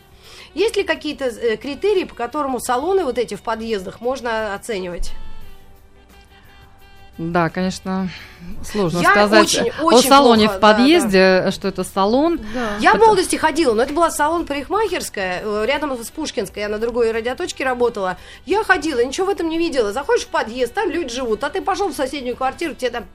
Есть 0.54 0.78
ли 0.78 0.84
какие-то 0.84 1.26
э, 1.26 1.58
критерии, 1.58 2.06
по 2.06 2.16
которому 2.16 2.60
салоны 2.60 3.04
вот 3.04 3.18
эти 3.18 3.36
в 3.36 3.42
подъездах 3.42 4.02
можно 4.02 4.56
оценивать? 4.56 5.12
Да, 7.18 7.50
конечно, 7.50 8.10
сложно 8.64 9.00
Я 9.00 9.12
сказать 9.12 9.46
очень, 9.46 9.70
о 9.80 9.84
очень 9.86 10.10
салоне 10.10 10.46
плохо, 10.46 10.58
в 10.58 10.62
подъезде, 10.62 11.52
что 11.52 11.68
это 11.68 11.84
салон. 11.84 12.40
Да. 12.54 12.70
Я 12.80 12.92
в 12.92 12.96
Это- 12.96 13.06
молодости 13.06 13.36
ходила, 13.36 13.74
но 13.74 13.84
это 13.84 13.94
была 13.94 14.12
салон 14.12 14.46
парикмахерская, 14.46 15.42
э, 15.44 15.66
рядом 15.68 16.02
с 16.04 16.10
Пушкинской, 16.10 16.64
я 16.64 16.70
на 16.70 16.78
другой 16.78 17.12
радиоточке 17.12 17.64
работала. 17.64 18.18
Я 18.46 18.64
ходила, 18.64 19.04
ничего 19.04 19.28
в 19.28 19.30
этом 19.30 19.50
не 19.50 19.58
видела. 19.58 19.94
Заходишь 19.94 20.26
в 20.26 20.28
подъезд, 20.30 20.74
там 20.74 20.90
люди 20.90 21.14
живут, 21.14 21.44
а 21.44 21.50
ты 21.50 21.62
пошел 21.62 21.90
в 21.90 21.94
соседнюю 21.96 22.36
квартиру, 22.36 22.74
тебе 22.76 22.92
там 22.92 23.06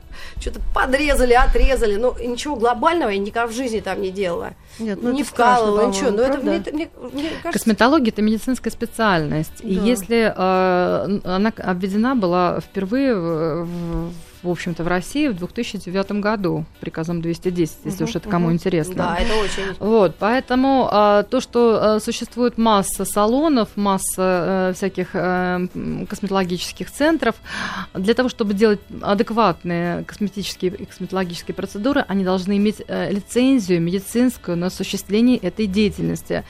что-то 0.41 0.61
подрезали, 0.75 1.33
отрезали. 1.35 1.97
Ну, 1.97 2.13
и 2.19 2.27
ничего 2.27 2.57
глобального 2.57 3.11
я 3.11 3.19
никогда 3.19 3.47
в 3.47 3.53
жизни 3.53 3.81
там 3.81 4.01
не 4.01 4.11
делала. 4.11 4.55
Нет, 4.79 4.99
ну 5.03 5.13
не 5.13 5.23
это 5.23 5.31
страшно, 5.31 5.57
вкалывала, 5.57 5.87
ничего. 5.89 6.11
Но 6.11 6.23
это 6.23 6.39
по-моему, 6.39 6.63
мне, 6.67 6.73
мне- 6.73 6.91
мне 7.13 7.29
кажется... 7.43 7.53
Косметология 7.53 8.13
это 8.13 8.23
медицинская 8.23 8.73
специальность. 8.73 9.61
И 9.61 9.77
Да. 9.77 9.85
если 9.85 10.35
э, 10.37 11.21
она 11.25 11.53
обведена 11.59 12.17
была 12.17 12.61
впервые 12.61 13.15
в, 13.15 13.65
в- 13.67 14.13
в 14.45 14.51
общем-то 14.51 14.85
в 14.85 14.89
России 14.89 15.29
в 15.29 15.35
2009 15.35 16.13
году 16.21 16.65
приказом 16.81 17.21
210, 17.23 17.79
если 17.85 18.03
Мгм, 18.03 18.05
уж 18.05 18.17
это 18.17 18.29
кому 18.29 18.47
мгм. 18.47 18.55
интересно. 18.55 18.95
Да, 18.95 19.17
это 19.17 19.35
очень... 19.35 19.75
Вот, 19.79 20.17
поэтому 20.19 20.89
а, 20.91 21.23
то, 21.23 21.41
что 21.41 21.79
а, 21.97 22.01
существует 22.01 22.59
масса 22.59 23.05
салонов, 23.05 23.71
масса 23.77 24.71
э, 24.71 24.73
всяких 24.75 25.15
м, 25.15 26.07
косметологических 26.09 26.91
центров, 26.91 27.35
для 27.95 28.15
того, 28.15 28.29
чтобы 28.29 28.55
делать 28.55 28.81
адекватные 29.03 30.05
косметические 30.05 30.73
и 30.75 30.85
косметологические 30.85 31.55
процедуры, 31.55 32.05
они 32.07 32.25
должны 32.25 32.57
иметь 32.57 32.83
э, 32.87 33.11
лицензию 33.11 33.81
медицинскую 33.81 34.57
на 34.57 34.67
осуществление 34.67 35.39
этой 35.39 35.67
деятельности. 35.67 36.45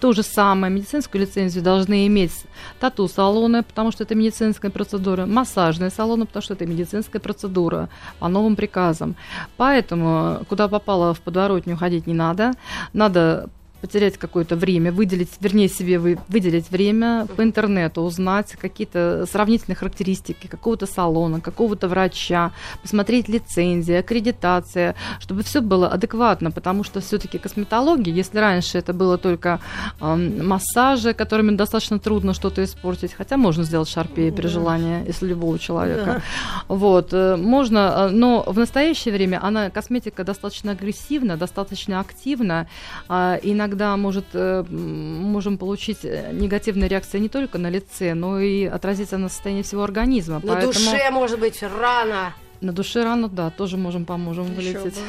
То 0.00 0.12
же 0.12 0.22
самое, 0.22 0.72
медицинскую 0.72 1.20
лицензию 1.20 1.62
должны 1.62 2.06
иметь 2.06 2.32
тату-салоны, 2.80 3.62
потому 3.62 3.92
что 3.92 4.04
это 4.04 4.14
медицинская 4.14 4.70
процедура, 4.70 5.26
массажные 5.26 5.90
салоны, 5.90 6.24
потому 6.24 6.42
что 6.42 6.54
это 6.54 6.64
медицинская 6.66 7.20
процедура 7.20 7.90
по 8.18 8.28
новым 8.28 8.56
приказам. 8.56 9.14
Поэтому 9.58 10.40
куда 10.48 10.68
попало 10.68 11.12
в 11.12 11.20
подворотню 11.20 11.76
ходить 11.76 12.06
не 12.06 12.14
надо. 12.14 12.52
Надо 12.94 13.50
потерять 13.80 14.18
какое-то 14.18 14.56
время, 14.56 14.92
выделить, 14.92 15.30
вернее, 15.40 15.68
себе 15.68 15.98
вы, 15.98 16.18
выделить 16.28 16.70
время 16.70 17.26
по 17.36 17.42
интернету, 17.42 18.02
узнать 18.02 18.52
какие-то 18.60 19.26
сравнительные 19.30 19.76
характеристики 19.76 20.46
какого-то 20.46 20.86
салона, 20.86 21.40
какого-то 21.40 21.88
врача, 21.88 22.52
посмотреть 22.82 23.28
лицензии, 23.28 23.94
аккредитация, 23.94 24.94
чтобы 25.18 25.42
все 25.42 25.60
было 25.60 25.88
адекватно, 25.88 26.50
потому 26.50 26.84
что 26.84 27.00
все-таки 27.00 27.38
косметология, 27.38 28.12
если 28.12 28.38
раньше 28.38 28.78
это 28.78 28.92
было 28.92 29.18
только 29.18 29.60
эм, 30.00 30.46
массажи, 30.46 31.14
которыми 31.14 31.56
достаточно 31.56 31.98
трудно 31.98 32.34
что-то 32.34 32.62
испортить, 32.62 33.12
хотя 33.12 33.36
можно 33.36 33.64
сделать 33.64 33.88
шарпей 33.88 34.32
при 34.32 34.46
желании, 34.46 35.04
если 35.06 35.26
любого 35.26 35.58
человека. 35.58 36.04
Да. 36.04 36.22
Вот, 36.68 37.12
э, 37.12 37.36
можно, 37.36 37.78
э, 37.78 38.08
но 38.10 38.44
в 38.46 38.58
настоящее 38.58 39.14
время 39.14 39.40
она, 39.42 39.70
косметика 39.70 40.24
достаточно 40.24 40.72
агрессивна, 40.72 41.36
достаточно 41.36 42.00
активна, 42.00 42.68
а, 43.08 43.38
иногда 43.42 43.69
может, 43.96 44.26
э, 44.34 44.64
можем 44.70 45.58
получить 45.58 46.04
э, 46.04 46.30
негативные 46.32 46.88
реакции 46.88 47.18
не 47.18 47.28
только 47.28 47.58
на 47.58 47.70
лице, 47.70 48.14
но 48.14 48.40
и 48.40 48.64
отразиться 48.64 49.18
на 49.18 49.28
состоянии 49.28 49.62
всего 49.62 49.82
организма. 49.82 50.40
На 50.42 50.54
Поэтому 50.54 50.72
душе, 50.72 51.10
может 51.10 51.40
быть, 51.40 51.62
рано. 51.62 52.34
На 52.60 52.72
душе 52.72 53.04
рано, 53.04 53.28
да, 53.28 53.50
тоже 53.50 53.76
можем 53.76 54.04
поможем 54.04 54.46
Ещё 54.46 54.80
вылететь. 54.80 54.98
бы. 54.98 55.04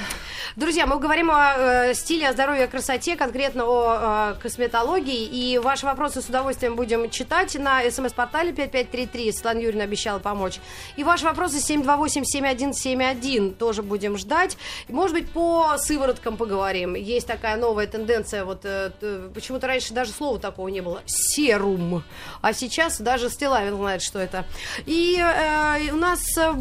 Друзья, 0.58 0.86
мы 0.86 1.00
говорим 1.00 1.32
о 1.32 1.54
э, 1.58 1.94
стиле, 1.94 2.28
о 2.28 2.34
здоровье, 2.34 2.66
о 2.66 2.68
красоте, 2.68 3.16
конкретно 3.16 3.64
о 3.66 4.34
э, 4.34 4.42
косметологии. 4.42 5.24
И 5.24 5.58
ваши 5.58 5.86
вопросы 5.86 6.22
с 6.22 6.26
удовольствием 6.28 6.76
будем 6.76 7.10
читать 7.10 7.56
на 7.56 7.90
смс-портале 7.90 8.52
5533. 8.52 9.32
Светлана 9.32 9.60
Юрьевна 9.60 9.86
обещала 9.86 10.20
помочь. 10.20 10.60
И 10.98 11.06
ваши 11.06 11.24
вопросы 11.24 11.58
728-7171 11.60 13.54
тоже 13.54 13.82
будем 13.82 14.18
ждать. 14.18 14.58
Может 14.90 15.16
быть, 15.16 15.30
по 15.30 15.78
сывороткам 15.78 16.36
поговорим. 16.36 16.96
Есть 16.96 17.28
такая 17.28 17.56
новая 17.56 17.88
тенденция. 17.88 18.44
Вот 18.44 18.66
э, 18.66 18.92
почему-то 19.34 19.68
раньше 19.68 19.94
даже 19.94 20.12
слова 20.12 20.38
такого 20.38 20.68
не 20.68 20.82
было. 20.82 21.02
Серум. 21.06 22.04
А 22.42 22.52
сейчас 22.52 23.00
даже 23.00 23.30
Стилавин 23.30 23.78
знает, 23.78 24.02
что 24.02 24.20
это. 24.20 24.44
И 24.86 25.18
э, 25.18 25.92
у 25.94 25.98
нас 25.98 26.22
э, 26.38 26.54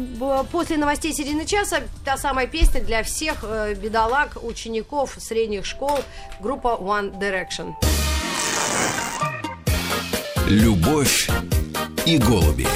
после 0.49 0.77
новостей 0.81 1.13
середины 1.13 1.45
часа 1.45 1.83
та 2.03 2.17
самая 2.17 2.47
песня 2.47 2.81
для 2.81 3.03
всех 3.03 3.43
э, 3.43 3.75
бедолаг, 3.75 4.37
учеников 4.43 5.15
средних 5.19 5.65
школ, 5.65 5.99
группа 6.41 6.77
One 6.81 7.17
Direction. 7.17 7.73
Любовь 10.47 11.29
и 12.05 12.17
голуби. 12.17 12.67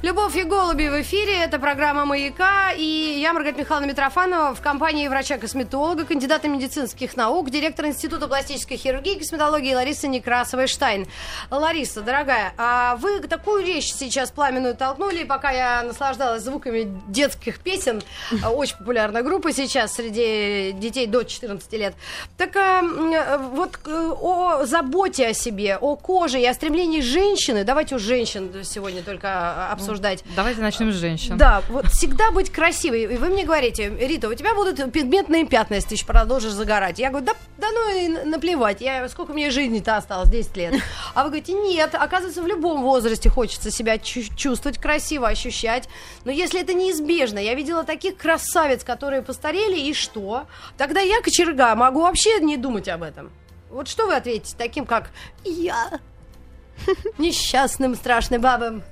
Любовь 0.00 0.36
и 0.36 0.44
голуби 0.44 0.86
в 0.86 1.02
эфире. 1.02 1.42
Это 1.42 1.58
программа 1.58 2.04
«Маяка». 2.04 2.70
И 2.70 3.18
я, 3.20 3.32
Маргарита 3.32 3.58
Михайловна 3.58 3.90
Митрофанова, 3.90 4.54
в 4.54 4.60
компании 4.60 5.08
врача-косметолога, 5.08 6.04
кандидата 6.04 6.46
медицинских 6.46 7.16
наук, 7.16 7.50
директор 7.50 7.84
Института 7.86 8.28
пластической 8.28 8.76
хирургии 8.76 9.16
и 9.16 9.18
косметологии 9.18 9.74
Лариса 9.74 10.06
Некрасова-Штайн. 10.06 11.08
Лариса, 11.50 12.02
дорогая, 12.02 12.52
а 12.56 12.94
вы 12.94 13.18
такую 13.22 13.66
речь 13.66 13.92
сейчас 13.92 14.30
пламенную 14.30 14.76
толкнули, 14.76 15.24
пока 15.24 15.50
я 15.50 15.82
наслаждалась 15.82 16.44
звуками 16.44 16.96
детских 17.08 17.58
песен. 17.58 18.00
Очень 18.54 18.76
популярная 18.76 19.24
группа 19.24 19.52
сейчас 19.52 19.94
среди 19.94 20.78
детей 20.78 21.08
до 21.08 21.24
14 21.24 21.72
лет. 21.72 21.94
Так 22.36 22.54
а, 22.54 22.82
вот 23.36 23.80
э, 23.84 24.12
о 24.20 24.64
заботе 24.64 25.26
о 25.26 25.34
себе, 25.34 25.76
о 25.76 25.96
коже 25.96 26.38
и 26.40 26.46
о 26.46 26.54
стремлении 26.54 27.00
женщины, 27.00 27.64
давайте 27.64 27.96
у 27.96 27.98
женщин 27.98 28.62
сегодня 28.62 29.02
только 29.02 29.28
а, 29.28 29.72
обсуждать. 29.88 30.24
Давайте 30.36 30.60
начнем 30.60 30.92
с 30.92 30.96
женщин. 30.96 31.36
Да, 31.36 31.62
вот 31.68 31.86
всегда 31.86 32.30
быть 32.30 32.50
красивой. 32.50 33.04
И 33.04 33.16
вы 33.16 33.28
мне 33.28 33.44
говорите, 33.44 33.88
Рита, 33.88 34.28
у 34.28 34.34
тебя 34.34 34.54
будут 34.54 34.92
пигментные 34.92 35.46
пятна, 35.46 35.74
если 35.74 35.90
ты 35.90 35.94
еще 35.94 36.06
продолжишь 36.06 36.52
загорать. 36.52 36.98
Я 36.98 37.10
говорю, 37.10 37.26
да, 37.26 37.34
да 37.56 37.68
ну 37.70 37.96
и 37.96 38.08
наплевать, 38.08 38.80
я, 38.80 39.08
сколько 39.08 39.32
мне 39.32 39.50
жизни-то 39.50 39.96
осталось, 39.96 40.28
10 40.30 40.56
лет. 40.56 40.74
А 41.14 41.24
вы 41.24 41.30
говорите, 41.30 41.52
нет, 41.52 41.94
оказывается, 41.94 42.42
в 42.42 42.46
любом 42.46 42.82
возрасте 42.82 43.28
хочется 43.28 43.70
себя 43.70 43.98
чу- 43.98 44.34
чувствовать 44.36 44.78
красиво, 44.78 45.26
ощущать. 45.26 45.88
Но 46.24 46.30
если 46.30 46.60
это 46.60 46.74
неизбежно, 46.74 47.38
я 47.38 47.54
видела 47.54 47.82
таких 47.82 48.16
красавиц, 48.16 48.84
которые 48.84 49.22
постарели, 49.22 49.78
и 49.78 49.94
что? 49.94 50.46
Тогда 50.76 51.00
я, 51.00 51.20
кочерга, 51.22 51.74
могу 51.74 52.02
вообще 52.02 52.38
не 52.40 52.56
думать 52.56 52.88
об 52.88 53.02
этом. 53.02 53.30
Вот 53.70 53.88
что 53.88 54.06
вы 54.06 54.14
ответите 54.14 54.54
таким, 54.56 54.86
как 54.86 55.10
я? 55.44 56.00
Несчастным, 57.18 57.94
страшным 57.94 58.40
бабам. 58.40 58.82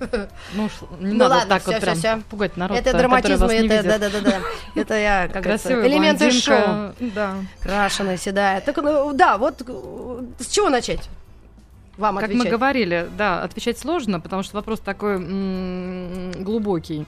Ну, 0.54 0.68
ш- 0.68 0.86
не 1.00 1.12
Ну 1.12 1.18
надо 1.18 1.34
ладно, 1.34 1.48
так 1.48 1.62
всё, 1.62 1.70
вот 1.72 1.76
всё, 1.76 1.84
прям 1.86 1.96
всё. 1.98 2.20
пугать 2.30 2.56
народ, 2.56 2.76
это 2.78 2.84
который 2.86 2.98
драматизм, 3.02 3.42
вас 3.42 3.52
это 3.52 3.62
видит. 3.62 3.84
да-да-да. 3.86 4.40
Это 4.80 4.94
я 4.94 5.28
как 5.28 5.42
Красивая 5.42 5.86
элементы 5.88 6.30
шоу. 6.30 6.92
Да. 7.00 7.34
Крашеная, 7.60 8.16
седая. 8.16 8.60
Так, 8.60 8.76
ну, 8.78 9.12
да, 9.12 9.38
вот 9.38 9.62
э, 9.66 10.22
с 10.40 10.46
чего 10.48 10.68
начать? 10.68 11.08
Вам 11.96 12.16
Как 12.16 12.24
отвечать. 12.24 12.44
мы 12.44 12.50
говорили, 12.50 13.08
да, 13.16 13.42
отвечать 13.42 13.78
сложно, 13.78 14.20
потому 14.20 14.42
что 14.42 14.56
вопрос 14.56 14.80
такой 14.80 15.14
м, 15.14 16.32
глубокий. 16.44 17.06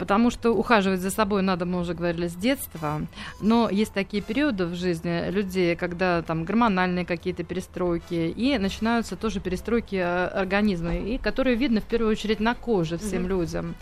Потому 0.00 0.30
что 0.30 0.52
ухаживать 0.52 1.00
за 1.00 1.10
собой 1.10 1.42
надо, 1.42 1.66
мы 1.66 1.78
уже 1.78 1.92
говорили, 1.92 2.26
с 2.26 2.34
детства. 2.34 3.02
Но 3.42 3.68
есть 3.68 3.92
такие 3.92 4.22
периоды 4.22 4.64
в 4.64 4.74
жизни 4.74 5.30
людей, 5.30 5.76
когда 5.76 6.22
там 6.22 6.44
гормональные 6.44 7.04
какие-то 7.04 7.44
перестройки, 7.44 8.14
и 8.34 8.56
начинаются 8.56 9.14
тоже 9.14 9.40
перестройки 9.40 9.96
э, 9.96 10.26
организма, 10.28 10.96
и 10.96 11.18
которые 11.18 11.54
видно 11.54 11.82
в 11.82 11.84
первую 11.84 12.12
очередь 12.12 12.40
на 12.40 12.54
коже 12.54 12.96
всем 12.96 13.20
Мгм. 13.24 13.28
людям. 13.28 13.74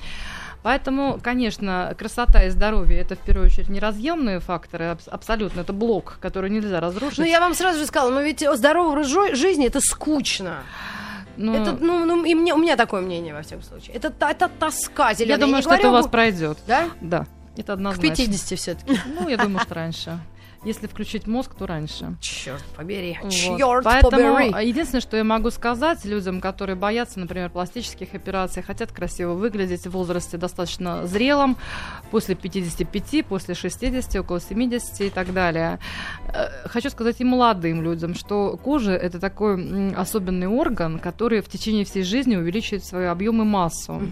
Поэтому, 0.64 1.20
конечно, 1.22 1.94
красота 1.96 2.42
и 2.42 2.50
здоровье 2.50 2.98
это 2.98 3.14
в 3.14 3.20
первую 3.20 3.46
очередь 3.46 3.68
неразъемные 3.68 4.40
факторы, 4.40 4.86
абс- 4.86 5.06
абсолютно, 5.06 5.60
это 5.60 5.72
блок, 5.72 6.18
который 6.20 6.50
нельзя 6.50 6.80
разрушить. 6.80 7.18
Ну, 7.18 7.24
я 7.26 7.38
вам 7.38 7.54
сразу 7.54 7.78
же 7.78 7.86
сказала, 7.86 8.10
ну 8.10 8.22
ведь 8.24 8.40
здоровый 8.54 8.90
образ 8.90 9.06
жизни 9.38 9.66
это 9.68 9.80
скучно. 9.80 10.64
Но 11.38 11.54
Это, 11.54 11.72
ну, 11.80 12.04
ну, 12.04 12.24
и 12.24 12.34
мне, 12.34 12.52
у 12.52 12.58
меня 12.58 12.76
такое 12.76 13.00
мнение, 13.00 13.32
во 13.32 13.42
всяком 13.42 13.62
случае. 13.62 13.94
Это, 13.94 14.12
это 14.20 14.48
тоска 14.48 15.14
зеленая. 15.14 15.36
я 15.36 15.40
думаю, 15.40 15.56
не 15.56 15.62
что 15.62 15.70
это 15.74 15.82
говорю 15.84 15.98
у 15.98 16.02
вас 16.02 16.10
пройдет. 16.10 16.58
Да? 16.66 16.90
Да, 17.00 17.26
это 17.56 17.72
К 17.72 17.74
однозначно. 17.74 18.26
50 18.26 18.58
все-таки. 18.58 19.00
Ну, 19.20 19.28
я 19.28 19.36
думаю, 19.36 19.60
что 19.60 19.74
раньше. 19.74 20.18
Если 20.64 20.88
включить 20.88 21.28
мозг, 21.28 21.54
то 21.54 21.66
раньше. 21.66 22.16
Черт 22.20 22.64
побери. 22.76 23.16
Вот. 23.22 23.32
Черт 23.32 23.84
Поэтому 23.84 24.34
побери. 24.34 24.68
единственное, 24.68 25.00
что 25.00 25.16
я 25.16 25.22
могу 25.22 25.50
сказать 25.50 26.04
людям, 26.04 26.40
которые 26.40 26.74
боятся, 26.74 27.20
например, 27.20 27.50
пластических 27.50 28.12
операций, 28.14 28.62
хотят 28.64 28.90
красиво 28.90 29.34
выглядеть 29.34 29.86
в 29.86 29.90
возрасте 29.90 30.36
достаточно 30.36 31.06
зрелом, 31.06 31.56
после 32.10 32.34
55, 32.34 33.24
после 33.26 33.54
60, 33.54 34.16
около 34.16 34.40
70 34.40 35.00
и 35.02 35.10
так 35.10 35.32
далее. 35.32 35.78
Э, 36.34 36.48
Хочу 36.68 36.90
сказать 36.90 37.16
и 37.20 37.24
молодым 37.24 37.82
людям, 37.82 38.14
что 38.14 38.56
кожа 38.62 38.92
это 38.92 39.18
такой 39.18 39.92
особенный 39.94 40.46
орган, 40.46 40.98
который 40.98 41.40
в 41.40 41.48
течение 41.48 41.84
всей 41.84 42.02
жизни 42.02 42.36
увеличивает 42.36 42.84
свой 42.84 43.10
объем 43.10 43.40
и 43.40 43.44
массу. 43.44 44.02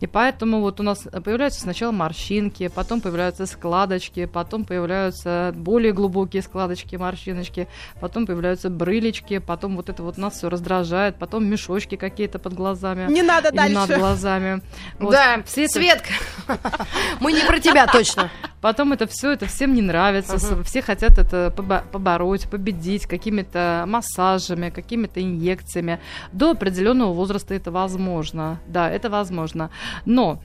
И 0.00 0.06
поэтому 0.06 0.60
вот 0.60 0.80
у 0.80 0.82
нас 0.82 0.98
появляются 1.24 1.60
сначала 1.60 1.92
морщинки, 1.92 2.68
потом 2.68 3.00
появляются 3.00 3.46
складочки, 3.46 4.24
потом 4.26 4.64
появляются 4.64 5.52
более 5.56 5.92
глубокие 5.92 6.42
складочки, 6.42 6.96
морщиночки, 6.96 7.68
потом 8.00 8.26
появляются 8.26 8.70
брылечки, 8.70 9.38
потом 9.38 9.76
вот 9.76 9.88
это 9.88 10.02
вот 10.02 10.18
нас 10.18 10.34
все 10.34 10.48
раздражает, 10.48 11.16
потом 11.16 11.46
мешочки 11.46 11.94
какие-то 11.96 12.38
под 12.38 12.54
глазами. 12.54 13.10
Не 13.12 13.22
надо 13.22 13.52
дальше. 13.52 13.74
над 13.74 13.98
глазами. 13.98 14.62
Вот. 14.98 15.12
Да, 15.12 15.42
Все 15.46 15.64
это- 15.64 15.74
Светка, 15.74 16.12
мы 17.20 17.32
не 17.32 17.44
про 17.44 17.60
тебя 17.60 17.86
точно. 17.86 18.30
Потом 18.60 18.92
это 18.92 19.06
все, 19.06 19.30
это 19.32 19.46
всем 19.46 19.74
не 19.74 19.82
нравится, 19.82 20.38
с- 20.38 20.62
все 20.64 20.82
хотят 20.82 21.18
это 21.18 21.52
побо- 21.56 21.82
побороть, 21.90 22.48
победить 22.50 23.06
какими-то 23.06 23.84
массажами, 23.86 24.70
какими-то 24.70 25.22
инъекциями. 25.22 25.98
До 26.32 26.50
определенного 26.50 27.12
возраста 27.14 27.54
это 27.54 27.70
возможно, 27.70 28.60
да, 28.66 28.90
это 28.90 29.08
возможно. 29.08 29.70
Но 30.04 30.40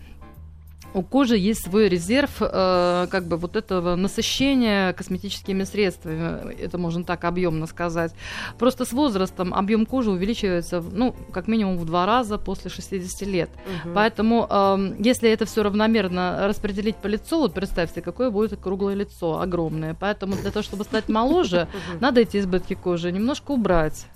у 0.96 1.04
кожи 1.04 1.38
есть 1.38 1.64
свой 1.66 1.90
резерв, 1.90 2.38
э, 2.40 3.08
как 3.12 3.28
бы 3.28 3.36
вот 3.36 3.58
этого 3.58 3.96
насыщения 3.96 4.94
косметическими 4.94 5.64
средствами, 5.64 6.54
это 6.54 6.78
можно 6.78 7.04
так 7.04 7.26
объемно 7.26 7.68
сказать. 7.68 8.14
Просто 8.58 8.86
с 8.86 8.94
возрастом 8.94 9.54
объем 9.54 9.86
кожи 9.86 10.10
увеличивается, 10.10 10.82
ну, 10.82 11.14
как 11.34 11.50
минимум 11.50 11.78
в 11.78 11.86
два 11.86 12.06
раза 12.06 12.38
после 12.38 12.72
60 12.72 13.28
лет. 13.28 13.50
Поэтому, 13.94 14.48
эм, 14.50 14.96
если 15.02 15.30
это 15.30 15.46
все 15.46 15.64
равномерно 15.64 16.48
распределить 16.48 16.96
по 16.96 17.08
лицу, 17.08 17.40
вот 17.40 17.54
представьте, 17.54 18.02
какое 18.02 18.30
будет 18.30 18.58
круглое 18.58 18.96
лицо, 18.96 19.42
огромное. 19.42 19.98
Поэтому 20.00 20.36
для 20.36 20.52
того, 20.52 20.64
чтобы 20.64 20.86
стать 20.86 21.10
моложе, 21.10 21.68
надо 22.00 22.22
эти 22.22 22.38
избытки 22.38 22.74
кожи 22.74 23.12
немножко 23.12 23.52
убрать. 23.52 24.08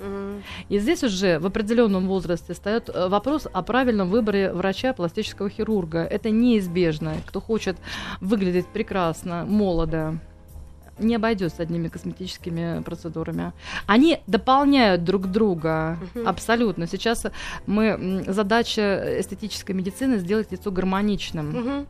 И 0.70 0.80
здесь 0.80 1.04
уже 1.04 1.39
в 1.39 1.46
определенном 1.46 2.08
возрасте 2.08 2.54
встает 2.54 2.89
э, 2.89 3.10
вопрос 3.10 3.48
о 3.52 3.62
правильном 3.63 4.10
выборе 4.10 4.54
врача 4.54 4.94
пластического 4.94 5.50
хирурга. 5.50 6.00
Это 6.00 6.30
неизбежно. 6.30 6.69
Кто 7.26 7.42
хочет 7.42 7.78
выглядеть 8.22 8.68
прекрасно, 8.68 9.46
молодо, 9.46 10.20
не 11.00 11.16
обойдется 11.16 11.64
одними 11.64 11.88
косметическими 11.88 12.82
процедурами. 12.84 13.54
Они 13.88 14.22
дополняют 14.28 15.04
друг 15.04 15.28
друга 15.28 15.98
абсолютно. 16.26 16.88
Сейчас 16.88 17.26
мы 17.66 18.24
задача 18.28 19.20
эстетической 19.20 19.72
медицины 19.72 20.18
сделать 20.18 20.52
лицо 20.52 20.72
гармоничным. 20.72 21.88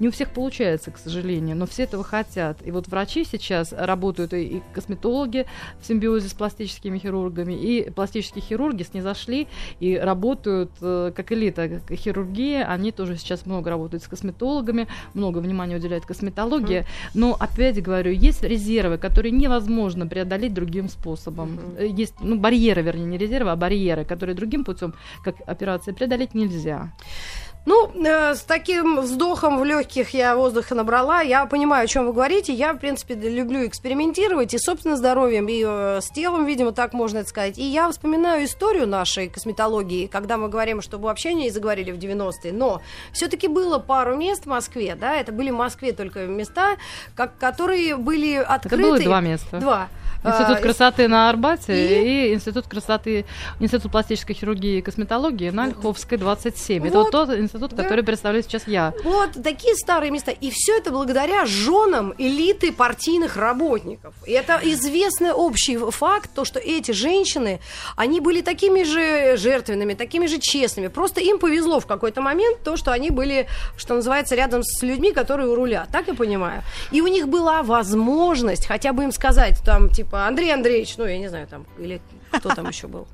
Не 0.00 0.08
у 0.08 0.10
всех 0.10 0.30
получается, 0.30 0.90
к 0.90 0.98
сожалению, 0.98 1.56
но 1.56 1.66
все 1.66 1.84
этого 1.84 2.02
хотят. 2.02 2.66
И 2.66 2.70
вот 2.70 2.88
врачи 2.88 3.24
сейчас 3.24 3.72
работают, 3.72 4.32
и 4.32 4.40
и 4.50 4.62
косметологи 4.74 5.46
в 5.80 5.86
симбиозе 5.86 6.28
с 6.28 6.32
пластическими 6.32 6.98
хирургами, 6.98 7.52
и 7.52 7.90
пластические 7.90 8.42
хирурги 8.42 8.82
снизошли 8.82 9.46
и 9.78 9.96
работают 9.96 10.70
э, 10.80 11.12
как 11.14 11.32
элита 11.32 11.68
как 11.68 11.96
хирургии. 11.96 12.62
Они 12.62 12.90
тоже 12.92 13.16
сейчас 13.16 13.46
много 13.46 13.70
работают 13.70 14.02
с 14.02 14.08
косметологами, 14.08 14.88
много 15.14 15.38
внимания 15.38 15.76
уделяют 15.76 16.06
косметологии. 16.06 16.84
Но, 17.14 17.36
опять 17.38 17.80
говорю, 17.82 18.12
есть 18.12 18.42
резервы, 18.42 18.98
которые 18.98 19.32
невозможно 19.32 20.06
преодолеть 20.06 20.54
другим 20.54 20.88
способом. 20.88 21.60
Э, 21.78 21.86
Есть, 21.86 22.14
ну, 22.20 22.38
барьеры, 22.38 22.82
вернее, 22.82 23.04
не 23.04 23.18
резервы, 23.18 23.50
а 23.50 23.56
барьеры, 23.56 24.04
которые 24.04 24.34
другим 24.34 24.64
путем, 24.64 24.94
как 25.22 25.36
операция, 25.46 25.94
преодолеть 25.94 26.34
нельзя. 26.34 26.92
Ну, 27.66 27.90
э, 27.94 28.34
с 28.34 28.40
таким 28.40 29.00
вздохом 29.00 29.60
в 29.60 29.64
легких 29.64 30.10
я 30.14 30.34
воздуха 30.34 30.74
набрала. 30.74 31.20
Я 31.20 31.44
понимаю, 31.44 31.84
о 31.84 31.86
чем 31.86 32.06
вы 32.06 32.12
говорите. 32.12 32.54
Я, 32.54 32.72
в 32.72 32.78
принципе, 32.78 33.14
люблю 33.14 33.66
экспериментировать 33.66 34.54
и 34.54 34.58
с 34.58 34.62
собственным 34.62 34.96
здоровьем, 34.96 35.46
и 35.48 35.62
э, 35.66 36.00
с 36.00 36.08
телом, 36.08 36.46
видимо, 36.46 36.72
так 36.72 36.94
можно 36.94 37.18
это 37.18 37.28
сказать. 37.28 37.58
И 37.58 37.62
я 37.62 37.90
вспоминаю 37.90 38.46
историю 38.46 38.86
нашей 38.86 39.28
косметологии, 39.28 40.06
когда 40.06 40.38
мы 40.38 40.48
говорим, 40.48 40.80
что 40.80 40.98
вообще 40.98 41.34
не 41.34 41.50
заговорили 41.50 41.92
в 41.92 41.98
90-е. 41.98 42.52
Но 42.52 42.80
все-таки 43.12 43.46
было 43.46 43.78
пару 43.78 44.16
мест 44.16 44.44
в 44.44 44.48
Москве, 44.48 44.96
да, 44.98 45.16
это 45.16 45.30
были 45.30 45.50
в 45.50 45.56
Москве 45.56 45.92
только 45.92 46.20
места, 46.26 46.76
как, 47.14 47.36
которые 47.36 47.96
были 47.96 48.36
Это 48.40 48.54
открыты. 48.54 48.82
было 48.82 48.98
два 49.00 49.20
места. 49.20 49.60
Два. 49.60 49.88
Институт 50.22 50.56
А, 50.58 50.60
красоты 50.60 51.08
на 51.08 51.30
Арбате 51.30 51.72
и- 51.72 52.28
и... 52.30 52.34
Институт 52.34 52.66
красоты, 52.66 53.24
Институт 53.58 53.90
пластической 53.90 54.34
хирургии 54.34 54.78
и 54.78 54.82
косметологии 54.82 55.50
на 55.50 55.64
Ольховской 55.64 56.18
27. 56.18 56.86
Это 56.86 56.98
Вот. 56.98 57.02
вот 57.04 57.10
тот 57.28 57.38
институт, 57.38 57.72
Да. 57.74 57.82
который 57.82 58.04
представляю 58.04 58.42
сейчас 58.42 58.66
я. 58.66 58.92
Вот 59.04 59.30
такие 59.42 59.74
старые 59.76 60.10
места. 60.10 60.30
И 60.30 60.50
все 60.50 60.76
это 60.76 60.90
благодаря 60.90 61.46
женам 61.46 62.14
элиты 62.18 62.70
партийных 62.72 63.36
работников. 63.36 64.14
И 64.26 64.32
это 64.32 64.60
известный 64.62 65.32
общий 65.32 65.78
факт, 65.90 66.30
то, 66.34 66.44
что 66.44 66.58
эти 66.58 66.92
женщины, 66.92 67.60
они 67.96 68.20
были 68.20 68.42
такими 68.42 68.82
же 68.82 69.36
жертвенными, 69.38 69.94
такими 69.94 70.26
же 70.26 70.38
честными. 70.38 70.88
Просто 70.88 71.20
им 71.20 71.38
повезло 71.38 71.80
в 71.80 71.86
какой-то 71.86 72.20
момент 72.20 72.58
то, 72.62 72.76
что 72.76 72.92
они 72.92 73.10
были, 73.10 73.46
что 73.78 73.94
называется, 73.94 74.34
рядом 74.34 74.62
с 74.62 74.82
людьми, 74.82 75.12
которые 75.12 75.48
у 75.48 75.54
руля. 75.54 75.86
Так 75.90 76.08
я 76.08 76.14
понимаю. 76.14 76.62
И 76.90 77.00
у 77.00 77.06
них 77.06 77.28
была 77.28 77.62
возможность 77.62 78.66
хотя 78.66 78.92
бы 78.92 79.04
им 79.04 79.12
сказать, 79.12 79.58
там, 79.64 79.88
типа, 79.88 80.09
Андрей 80.12 80.52
Андреевич, 80.52 80.96
ну, 80.96 81.06
я 81.06 81.18
не 81.18 81.28
знаю, 81.28 81.46
там, 81.46 81.66
или 81.78 82.00
кто 82.32 82.54
там 82.54 82.68
еще 82.68 82.86
был. 82.88 83.06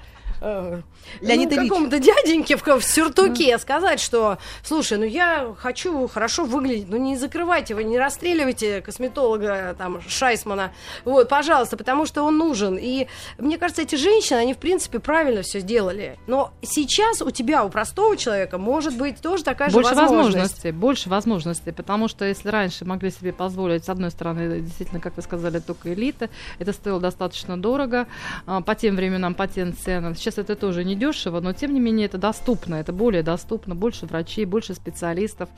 Э, 0.47 0.81
Леонид 1.21 1.51
ну, 1.51 1.57
Ильич. 1.57 1.71
какому-то 1.71 1.99
дяденьке 1.99 2.57
в, 2.57 2.65
в 2.65 2.85
сюртуке 2.85 3.59
сказать, 3.59 4.01
что, 4.01 4.39
слушай, 4.63 4.97
ну 4.99 5.05
я 5.05 5.55
хочу 5.59 6.07
хорошо 6.09 6.45
выглядеть, 6.45 6.89
ну 6.89 6.97
не 6.97 7.17
закрывайте 7.17 7.75
вы, 7.75 7.85
не 7.85 7.99
расстреливайте 7.99 8.81
косметолога 8.81 9.75
там 9.77 10.01
Шайсмана, 10.07 10.73
вот, 11.05 11.29
пожалуйста, 11.29 11.77
потому 11.77 12.07
что 12.07 12.23
он 12.23 12.39
нужен. 12.39 12.79
И 12.81 13.09
мне 13.39 13.59
кажется, 13.59 13.83
эти 13.83 13.97
женщины, 13.97 14.39
они 14.39 14.55
в 14.55 14.59
принципе 14.59 15.01
правильно 15.01 15.43
все 15.43 15.61
сделали. 15.61 16.19
Но 16.27 16.53
сейчас 16.63 17.23
у 17.23 17.31
тебя, 17.31 17.65
у 17.65 17.69
простого 17.69 18.17
человека, 18.17 18.59
может 18.59 18.97
быть 18.97 19.21
тоже 19.21 19.43
такая 19.43 19.71
Больше 19.71 19.91
же 19.91 19.97
возможность. 19.97 20.37
возможностей, 20.37 20.71
больше 20.73 21.09
возможностей, 21.09 21.73
потому 21.73 22.09
что 22.09 22.25
если 22.25 22.49
раньше 22.49 22.85
могли 22.85 23.11
себе 23.11 23.33
позволить, 23.33 23.85
с 23.85 23.89
одной 23.89 24.11
стороны, 24.11 24.61
действительно, 24.61 25.01
как 25.01 25.17
вы 25.17 25.23
сказали, 25.23 25.59
только 25.59 25.93
элита, 25.93 26.29
это 26.59 26.73
стоило 26.73 27.01
достаточно 27.01 27.61
дорого, 27.61 28.07
а, 28.47 28.61
по 28.61 28.75
тем 28.75 28.97
временам, 28.97 29.35
по 29.35 29.47
тем 29.47 29.77
ценам. 29.77 30.15
Сейчас 30.15 30.36
это 30.39 30.57
тоже 30.57 30.85
не 30.85 30.95
дешево, 30.95 31.41
но 31.41 31.53
тем 31.53 31.75
не 31.75 31.81
менее 31.81 32.07
это 32.07 32.19
доступно, 32.19 32.77
это 32.77 32.93
более 32.93 33.23
доступно, 33.23 33.75
больше 33.75 34.07
врачей, 34.07 34.45
больше 34.45 34.75
специалистов. 34.75 35.49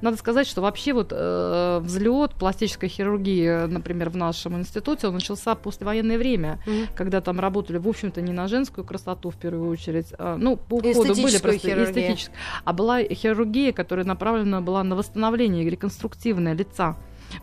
Надо 0.00 0.16
сказать, 0.16 0.46
что 0.46 0.60
вообще 0.62 0.92
вот 0.92 1.12
э, 1.12 1.80
взлет 1.82 2.34
пластической 2.34 2.88
хирургии, 2.88 3.46
э, 3.46 3.66
например, 3.66 4.10
в 4.10 4.16
нашем 4.16 4.58
институте, 4.58 5.08
он 5.08 5.14
начался 5.14 5.54
послевоенное 5.54 6.18
время, 6.18 6.58
Мгм. 6.66 6.88
когда 6.94 7.20
там 7.20 7.40
работали, 7.40 7.78
в 7.78 7.88
общем-то, 7.88 8.20
не 8.20 8.32
на 8.32 8.48
женскую 8.48 8.84
красоту 8.84 9.30
в 9.30 9.36
первую 9.36 9.70
очередь, 9.70 10.12
а, 10.18 10.36
ну, 10.36 10.56
по 10.56 10.74
уходу 10.76 11.14
были 11.14 11.38
просто 11.38 11.68
эстетические, 11.84 12.36
а 12.64 12.72
была 12.72 13.02
хирургия, 13.02 13.72
которая 13.72 14.06
направлена 14.06 14.60
была 14.60 14.82
на 14.84 14.96
восстановление 14.96 15.68
реконструктивное 15.68 16.54
лица 16.54 16.96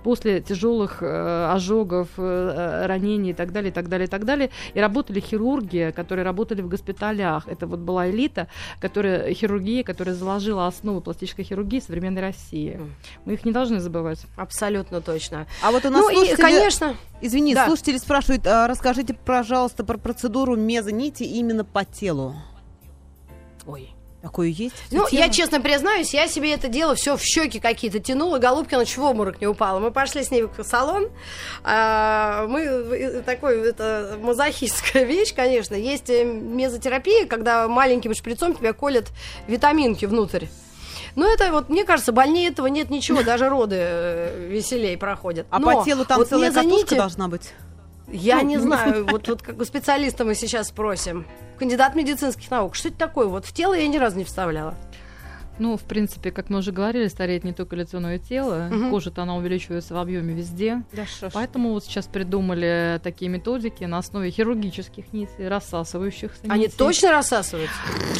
после 0.03 0.41
тяжелых 0.41 1.01
э, 1.01 1.51
ожогов, 1.51 2.09
э, 2.17 2.85
ранений 2.85 3.31
и 3.31 3.33
так 3.33 3.51
далее, 3.51 3.71
и 3.71 3.73
так 3.73 3.87
далее, 3.89 4.07
и 4.07 4.09
так 4.09 4.25
далее. 4.25 4.49
И 4.73 4.79
работали 4.79 5.19
хирурги, 5.19 5.93
которые 5.95 6.25
работали 6.25 6.61
в 6.61 6.69
госпиталях. 6.69 7.47
Это 7.47 7.67
вот 7.67 7.79
была 7.79 8.09
элита, 8.09 8.47
которая, 8.79 9.33
хирургия, 9.33 9.83
которая 9.83 10.15
заложила 10.15 10.67
основы 10.67 11.01
пластической 11.01 11.45
хирургии 11.45 11.79
современной 11.79 12.21
России. 12.21 12.79
Мы 13.25 13.33
их 13.33 13.45
не 13.45 13.51
должны 13.51 13.79
забывать. 13.79 14.19
Абсолютно 14.35 15.01
точно. 15.01 15.47
А 15.63 15.71
вот 15.71 15.85
у 15.85 15.89
нас 15.89 16.01
Ну 16.01 16.09
и, 16.09 16.15
слушатели- 16.15 16.41
конечно, 16.41 16.95
Извини, 17.19 17.55
Да. 17.55 17.65
слушатели 17.65 17.97
спрашивают, 17.97 18.45
а, 18.45 18.67
расскажите, 18.67 19.15
пожалуйста, 19.15 19.83
про 19.83 19.97
процедуру 19.97 20.55
мезонити 20.55 21.23
именно 21.23 21.65
по 21.65 21.83
телу. 21.83 22.35
ой, 23.65 23.89
Такое 24.21 24.47
есть? 24.47 24.75
Ну, 24.89 25.07
Тема? 25.07 25.25
я 25.25 25.29
честно 25.29 25.61
признаюсь, 25.61 26.11
я 26.13 26.27
себе 26.27 26.51
это 26.51 26.67
дело 26.67 26.95
все 26.95 27.17
в 27.17 27.21
щеки 27.21 27.59
какие-то 27.59 27.99
тянула. 27.99 28.39
Голубкина 28.39 28.83
чуть 28.85 28.97
в 28.97 29.03
обморок 29.03 29.39
не 29.39 29.47
упала. 29.47 29.79
Мы 29.79 29.91
пошли 29.91 30.23
с 30.23 30.31
ней 30.31 30.43
в 30.43 30.63
салон. 30.63 31.09
А, 31.63 32.47
мы 32.47 32.61
э, 32.61 33.21
такой, 33.21 33.69
это 33.69 34.17
мазохистская 34.19 35.03
вещь, 35.05 35.35
конечно. 35.35 35.75
Есть 35.75 36.09
э, 36.09 36.23
мезотерапия, 36.25 37.27
когда 37.27 37.67
маленьким 37.67 38.15
шприцом 38.15 38.55
тебя 38.55 38.73
колят 38.73 39.05
витаминки 39.47 40.05
внутрь. 40.05 40.47
Но 41.15 41.27
это 41.27 41.51
вот, 41.51 41.69
мне 41.69 41.83
кажется, 41.83 42.11
больнее 42.11 42.49
этого 42.49 42.67
нет 42.67 42.89
ничего, 42.89 43.21
даже 43.25 43.49
роды 43.49 43.77
э, 43.79 44.47
веселее 44.49 44.97
проходят. 44.97 45.45
А 45.51 45.59
Но 45.59 45.79
по 45.79 45.85
телу 45.85 46.05
там 46.05 46.17
вот 46.17 46.29
целая 46.29 46.51
катушка 46.51 46.95
должна 46.95 47.27
быть? 47.27 47.53
Я 48.11 48.41
Ну, 48.41 48.49
не 48.49 48.57
знаю, 48.57 49.05
вот, 49.11 49.27
вот 49.27 49.41
как 49.41 49.59
у 49.59 49.65
специалиста 49.65 50.23
мы 50.25 50.35
сейчас 50.35 50.69
спросим. 50.69 51.25
Кандидат 51.57 51.95
медицинских 51.95 52.49
наук, 52.51 52.75
что 52.75 52.89
это 52.89 52.97
такое? 52.97 53.27
Вот 53.27 53.45
в 53.45 53.53
тело 53.53 53.73
я 53.73 53.87
ни 53.87 53.97
разу 53.97 54.17
не 54.17 54.23
вставляла. 54.23 54.75
Ну, 55.59 55.75
в 55.77 55.83
принципе, 55.83 56.31
как 56.31 56.49
мы 56.49 56.59
уже 56.59 56.71
говорили, 56.71 57.07
стареет 57.07 57.43
не 57.43 57.53
только 57.53 57.75
лицо, 57.75 57.99
но 57.99 58.13
и 58.13 58.19
тело. 58.19 58.67
Мгм. 58.71 58.91
Кожа-то 58.91 59.23
она 59.23 59.35
увеличивается 59.35 59.93
в 59.93 59.97
объеме 59.97 60.33
везде. 60.33 60.83
Да 60.93 61.03
ж. 61.05 61.29
Поэтому 61.33 61.71
вот 61.71 61.83
сейчас 61.85 62.05
придумали 62.05 62.99
такие 63.03 63.29
методики 63.29 63.83
на 63.85 63.97
основе 63.97 64.29
хирургических 64.31 65.11
нитей, 65.13 65.47
рассасывающихся 65.47 66.39
Они 66.47 66.63
нитей. 66.65 66.77
точно 66.77 67.11
рассасываются? 67.11 67.75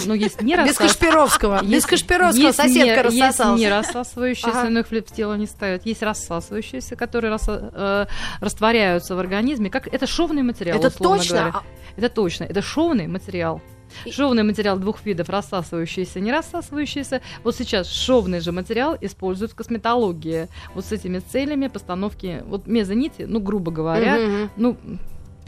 Но 0.06 0.14
есть 0.14 0.42
не 0.42 0.56
Без 0.56 0.78
Кашпировского. 0.78 1.64
Без 1.64 1.86
Кашпировского 1.86 2.52
соседка 2.52 3.04
рассосалась. 3.04 3.60
Есть 3.60 3.60
не 3.60 3.70
рассасывающиеся, 3.70 4.70
но 4.70 4.80
их 4.80 4.88
в 4.92 5.12
тело 5.14 5.36
не 5.36 5.46
ставят. 5.46 5.86
Есть 5.86 6.02
рассасывающиеся, 6.02 6.96
которые 6.96 7.38
э, 7.48 8.06
растворяются 8.40 9.16
в 9.16 9.20
организме. 9.20 9.70
Как, 9.70 9.88
это 9.88 10.08
шовный 10.08 10.44
материал, 10.44 10.78
Это 10.80 10.90
точно? 10.90 11.52
А- 11.54 11.64
Это 11.98 12.10
точно. 12.10 12.44
Это 12.46 12.62
шовный 12.62 13.08
материал. 13.08 13.62
Шовный 14.10 14.44
материал 14.44 14.78
двух 14.78 15.04
видов, 15.06 15.30
рассасывающийся 15.30 16.20
и 16.20 16.22
не 16.22 16.32
рассасывающийся. 16.32 17.22
Вот 17.44 17.56
сейчас 17.56 17.90
шовный 17.92 18.40
же 18.40 18.52
материал 18.52 18.98
используют 19.00 19.52
в 19.52 19.56
косметологии. 19.56 20.48
Вот 20.74 20.86
с 20.86 20.92
этими 20.92 21.20
целями 21.20 21.68
постановки, 21.68 22.44
вот 22.48 22.68
мезонити, 22.68 23.24
ну, 23.24 23.40
грубо 23.40 23.72
говоря, 23.72 24.50
ну, 24.56 24.78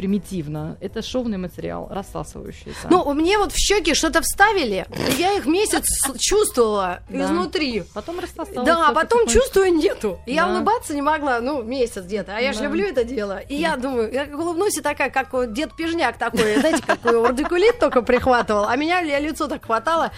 примитивно. 0.04 0.78
Это 0.80 1.02
шовный 1.02 1.38
материал, 1.38 1.90
рассасывающийся. 1.92 2.88
Ну, 2.90 3.14
мне 3.14 3.38
вот 3.38 3.52
в 3.52 3.58
щеки 3.58 3.94
что-то 3.94 4.22
вставили, 4.22 4.86
и 5.10 5.22
я 5.22 5.34
их 5.34 5.46
месяц 5.46 5.84
чувствовала 6.18 7.02
Да. 7.10 7.26
изнутри. 7.26 7.84
потом 7.94 8.20
рассосалось. 8.20 8.66
Да, 8.66 8.88
а 8.88 8.94
потом 8.94 9.28
чувствую 9.28 9.74
нету. 9.74 10.18
Я 10.26 10.48
улыбаться 10.48 10.94
не 10.94 11.02
могла, 11.02 11.42
ну, 11.42 11.64
месяц 11.64 12.04
где-то. 12.04 12.38
А 12.38 12.40
я 12.40 12.54
же 12.54 12.60
Да. 12.60 12.66
люблю 12.66 12.86
это 12.86 13.04
дело. 13.04 13.40
И 13.40 13.56
я 13.56 13.76
думаю, 13.76 14.10
я 14.14 14.24
улыбнусь 14.34 14.78
и 14.78 14.82
такая, 14.82 15.10
как 15.10 15.34
вот 15.34 15.52
дед 15.52 15.76
Пижняк 15.76 16.18
такой, 16.18 16.56
знаете, 16.62 16.82
какой 16.86 17.22
радикулит 17.28 17.78
только 17.80 18.02
прихватывал, 18.02 18.66
а 18.70 18.76
меня 18.78 19.02
ли- 19.02 19.20
лицо 19.20 19.48
так 19.48 19.66
хватало. 19.66 20.12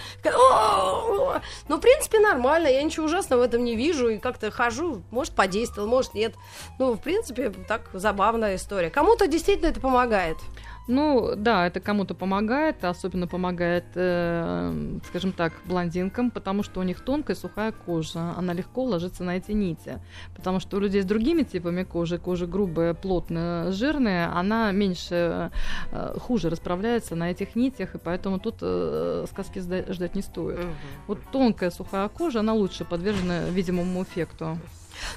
Ну, 1.68 1.76
в 1.76 1.80
принципе, 1.80 2.20
нормально, 2.20 2.68
я 2.68 2.82
ничего 2.84 3.06
ужасного 3.06 3.40
в 3.40 3.44
этом 3.44 3.64
не 3.64 3.74
вижу, 3.74 4.08
и 4.10 4.18
как-то 4.18 4.50
хожу, 4.52 5.02
может, 5.10 5.34
подействовал, 5.34 5.88
может, 5.88 6.14
нет. 6.14 6.34
Ну, 6.78 6.92
в 6.92 6.98
принципе, 7.00 7.50
так 7.66 7.82
забавная 7.92 8.54
история. 8.56 8.90
Кому-то 8.90 9.26
действительно 9.26 9.71
это 9.72 9.80
помогает. 9.80 10.38
Ну, 10.88 11.34
да, 11.36 11.68
это 11.68 11.78
кому-то 11.78 12.14
помогает, 12.14 12.84
особенно 12.84 13.28
помогает, 13.28 13.84
э, 13.94 14.98
скажем 15.08 15.30
так, 15.32 15.52
блондинкам, 15.64 16.32
потому 16.32 16.64
что 16.64 16.80
у 16.80 16.82
них 16.82 17.00
тонкая 17.00 17.36
сухая 17.36 17.70
кожа, 17.70 18.34
она 18.36 18.52
легко 18.52 18.82
ложится 18.82 19.22
на 19.22 19.36
эти 19.36 19.52
нити. 19.52 20.00
Потому 20.34 20.58
что 20.58 20.76
у 20.76 20.80
людей 20.80 21.02
с 21.02 21.04
другими 21.04 21.44
типами 21.44 21.84
кожи, 21.84 22.18
кожа 22.18 22.46
грубая, 22.46 22.94
плотная, 22.94 23.70
жирная, 23.70 24.36
она 24.36 24.72
меньше, 24.72 25.52
э, 25.92 26.16
хуже 26.18 26.50
расправляется 26.50 27.14
на 27.14 27.30
этих 27.30 27.54
нитях, 27.54 27.94
и 27.94 27.98
поэтому 27.98 28.40
тут 28.40 28.56
э, 28.60 29.24
сказки 29.30 29.60
ждать 29.60 30.16
не 30.16 30.22
стоит. 30.22 30.66
Вот 31.06 31.18
тонкая 31.30 31.70
сухая 31.70 32.08
кожа, 32.08 32.40
она 32.40 32.54
лучше 32.54 32.84
подвержена 32.84 33.44
видимому 33.50 34.02
эффекту. 34.02 34.58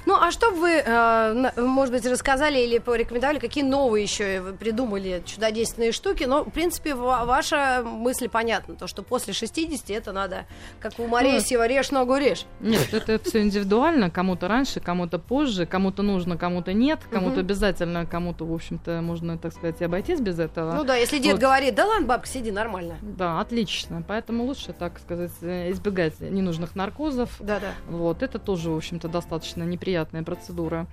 Ну, 0.04 0.14
а 0.20 0.30
что 0.30 0.50
бы 0.50 0.56
вы, 0.58 0.70
э, 0.84 1.60
может 1.60 1.92
быть, 1.94 2.06
рассказали 2.06 2.58
или 2.58 2.78
порекомендовали, 2.78 3.38
какие 3.38 3.64
новые 3.64 4.02
еще 4.02 4.40
вы 4.40 4.52
придумали 4.52 5.22
чудодейственные 5.24 5.92
штуки? 5.92 6.24
Но, 6.24 6.44
в 6.44 6.50
принципе, 6.50 6.94
ва- 6.94 7.24
ваша 7.24 7.82
мысль 7.84 8.28
понятна, 8.28 8.74
то, 8.74 8.86
что 8.86 9.02
после 9.02 9.32
60 9.32 9.90
это 9.90 10.12
надо, 10.12 10.46
как 10.80 10.98
у 10.98 11.06
Моресьева, 11.06 11.66
режь 11.66 11.90
ногу 11.90 12.16
режь. 12.16 12.44
Нет, 12.60 12.92
это 12.94 13.18
все 13.22 13.42
индивидуально. 13.42 14.10
Кому-то 14.10 14.48
раньше, 14.48 14.80
кому-то 14.80 15.18
позже, 15.18 15.66
кому-то 15.66 16.02
нужно, 16.02 16.36
кому-то 16.36 16.72
нет, 16.72 17.00
кому-то 17.10 17.40
обязательно, 17.40 18.06
кому-то, 18.06 18.44
в 18.44 18.52
общем-то, 18.52 19.00
можно, 19.02 19.38
так 19.38 19.52
сказать, 19.52 19.80
и 19.80 19.84
обойтись 19.84 20.20
без 20.20 20.38
этого. 20.38 20.72
Ну 20.74 20.84
да, 20.84 20.96
если 20.96 21.18
дед 21.18 21.32
Вот. 21.32 21.40
говорит, 21.40 21.74
да 21.74 21.86
ладно, 21.86 22.06
бабка, 22.06 22.26
сиди, 22.28 22.50
нормально. 22.50 22.96
Да, 23.02 23.40
отлично. 23.40 24.02
Поэтому 24.06 24.44
лучше, 24.44 24.72
так 24.72 24.98
сказать, 24.98 25.32
э, 25.42 25.70
избегать 25.70 26.20
ненужных 26.20 26.74
наркозов. 26.74 27.30
Да-да. 27.40 27.72
Вот, 27.88 28.22
это 28.22 28.38
тоже, 28.38 28.70
в 28.70 28.76
общем-то, 28.76 29.08
достаточно 29.08 29.62
неприятная 29.66 30.22
процедура. 30.22 30.86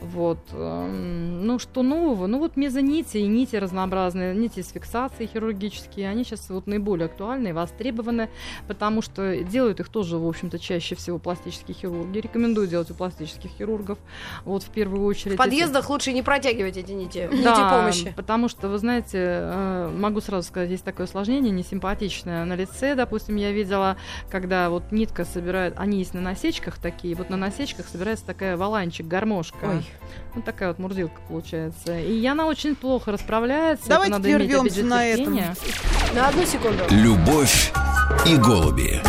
Вот. 0.00 0.38
эм, 0.52 1.46
Ну, 1.46 1.58
что 1.58 1.82
нового? 1.82 2.26
Ну, 2.26 2.38
вот 2.38 2.56
мезонити 2.56 3.18
и 3.18 3.26
нити 3.26 3.56
разнообразные, 3.56 4.34
нити 4.34 4.60
с 4.62 4.70
фиксацией 4.72 5.28
хирургические, 5.32 6.08
они 6.08 6.24
сейчас 6.24 6.50
вот 6.50 6.66
наиболее 6.66 7.06
актуальны 7.06 7.48
и 7.48 7.52
востребованы, 7.52 8.28
потому 8.68 9.02
что 9.02 9.36
делают 9.44 9.80
их 9.80 9.88
тоже, 9.88 10.18
в 10.18 10.26
общем-то, 10.26 10.58
чаще 10.58 10.94
всего 10.94 11.18
пластические 11.18 11.74
хирурги. 11.74 12.18
Рекомендую 12.18 12.66
делать 12.66 12.90
у 12.90 12.94
пластических 12.94 13.50
хирургов. 13.50 13.98
Вот 14.44 14.62
в 14.62 14.70
первую 14.70 15.04
очередь. 15.04 15.34
В 15.34 15.38
подъездах 15.38 15.88
лучше 15.90 16.12
не 16.12 16.22
протягивать 16.22 16.76
эти 16.76 16.92
нити, 16.92 17.28
нити 17.32 17.44
Да, 17.44 17.70
помощи. 17.78 18.12
потому 18.16 18.48
что, 18.48 18.68
вы 18.68 18.78
знаете, 18.78 19.18
э, 19.18 19.90
могу 19.96 20.20
сразу 20.20 20.46
сказать, 20.48 20.70
есть 20.70 20.84
такое 20.84 21.06
осложнение 21.06 21.52
несимпатичное 21.52 22.44
на 22.44 22.54
лице. 22.56 22.94
Допустим, 22.94 23.36
я 23.36 23.52
видела, 23.52 23.96
когда 24.30 24.68
вот 24.70 24.90
нитка 24.92 25.24
собирает, 25.24 25.74
они 25.76 25.98
есть 25.98 26.14
на 26.14 26.20
насечках 26.20 26.78
такие, 26.78 27.14
вот 27.14 27.30
на 27.30 27.36
насечках 27.36 27.86
собирается 28.12 28.26
такая 28.26 28.56
валанчик, 28.56 29.06
гармошка. 29.06 29.64
Ой. 29.64 29.84
Вот 30.34 30.44
такая 30.44 30.68
вот 30.68 30.78
мурзилка 30.78 31.20
получается. 31.28 31.98
И 31.98 32.24
она 32.26 32.46
очень 32.46 32.74
плохо 32.74 33.12
расправляется. 33.12 33.84
это 33.86 33.94
Давайте 33.94 34.12
надо 34.12 34.32
иметь 34.32 34.84
на 34.84 35.06
этом. 35.06 35.40
На 36.14 36.28
одну 36.28 36.44
секунду. 36.44 36.84
Любовь 36.90 37.72
и 38.26 38.36
голуби. 38.36 39.00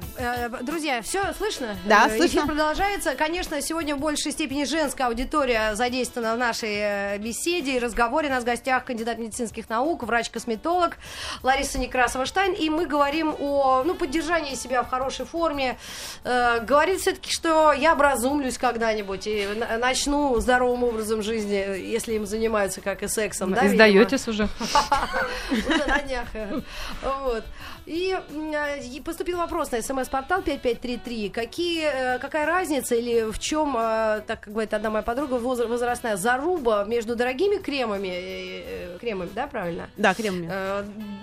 Друзья, 0.00 0.48
э, 0.50 0.62
друзья, 0.62 1.02
все 1.02 1.32
слышно? 1.34 1.76
Да, 1.86 2.06
Э, 2.06 2.08
Эфир 2.16 2.18
слышно. 2.30 2.46
продолжается. 2.46 3.14
Конечно, 3.14 3.60
сегодня 3.62 3.96
в 3.96 3.98
большей 3.98 4.32
степени 4.32 4.64
женская 4.64 5.04
аудитория 5.08 5.74
задействована 5.74 6.34
в 6.34 6.38
нашей 6.38 6.74
э, 6.76 7.18
беседе 7.18 7.76
и 7.76 7.78
разговоре. 7.78 8.28
У 8.28 8.32
нас 8.32 8.42
в 8.42 8.46
гостях 8.46 8.84
кандидат 8.84 9.18
медицинских 9.18 9.68
наук, 9.68 10.02
врач-косметолог 10.02 10.96
Лариса 11.42 11.78
Некрасова-Штайн. 11.78 12.52
И 12.54 12.68
мы 12.70 12.86
говорим 12.86 13.34
о 13.38 13.82
ну, 13.84 13.94
поддержании 13.94 14.54
себя 14.54 14.82
в 14.82 14.88
хорошей 14.90 15.26
форме. 15.26 15.78
Э, 16.24 16.60
говорит 16.60 17.00
все-таки, 17.00 17.30
что 17.30 17.72
я 17.72 17.92
образумлюсь 17.94 18.58
когда-нибудь 18.58 19.26
и 19.26 19.46
на- 19.56 19.78
начну 19.78 20.38
здоровым 20.40 20.84
образом 20.84 21.22
жизни, 21.22 21.54
если 21.54 22.14
им 22.14 22.26
занимаются, 22.26 22.80
как 22.80 23.02
и 23.02 23.08
сексом. 23.08 23.52
да, 23.54 23.60
И 23.60 23.68
видимо? 23.68 23.76
сдаетесь 23.76 24.28
уже. 24.28 24.48
Уже 25.50 25.86
на 25.86 25.98
днях. 26.00 26.26
Вот. 27.22 27.44
И 27.86 28.18
э, 28.18 28.84
и 28.84 29.00
поступил 29.00 29.38
вопрос 29.38 29.70
на 29.70 29.80
смс-портал 29.80 30.42
5533. 30.42 31.28
Какие, 31.30 31.84
э, 31.84 32.18
какая 32.18 32.44
разница 32.44 32.96
или 32.96 33.30
в 33.30 33.38
чем, 33.38 33.76
э, 33.76 34.22
так 34.26 34.40
как 34.40 34.52
говорит 34.52 34.74
одна 34.74 34.90
моя 34.90 35.02
подруга, 35.04 35.36
возра- 35.36 35.68
возрастная 35.68 36.16
заруба 36.16 36.84
между 36.84 37.14
дорогими 37.14 37.58
кремами, 37.58 38.98
кремами, 38.98 39.30
да, 39.32 39.46
правильно? 39.46 39.88
Да, 39.96 40.14
кремами. 40.14 40.50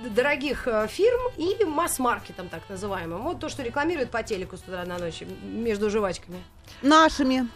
Дорогих 0.10 0.68
фирм 0.88 1.22
и 1.38 1.66
масс-маркетом, 1.66 2.48
так 2.48 2.62
называемым. 2.70 3.24
Вот 3.24 3.40
то, 3.42 3.50
что 3.50 3.62
рекламируют 3.62 4.10
по 4.10 4.24
телеку 4.24 4.56
с 4.56 4.62
утра 4.62 4.86
на 4.86 4.98
ночь 4.98 5.22
между 5.44 5.90
жвачками. 5.90 6.42
Нашими. 6.82 7.50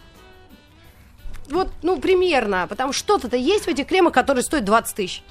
Вот, 1.48 1.68
ну, 1.82 1.98
примерно, 1.98 2.66
потому 2.68 2.92
что 2.92 3.00
что-то-то 3.04 3.38
есть 3.38 3.64
в 3.64 3.68
этих 3.68 3.86
кремах, 3.86 4.12
которые 4.12 4.44
стоят 4.44 4.66
20 4.66 4.94
тысяч. 4.94 5.22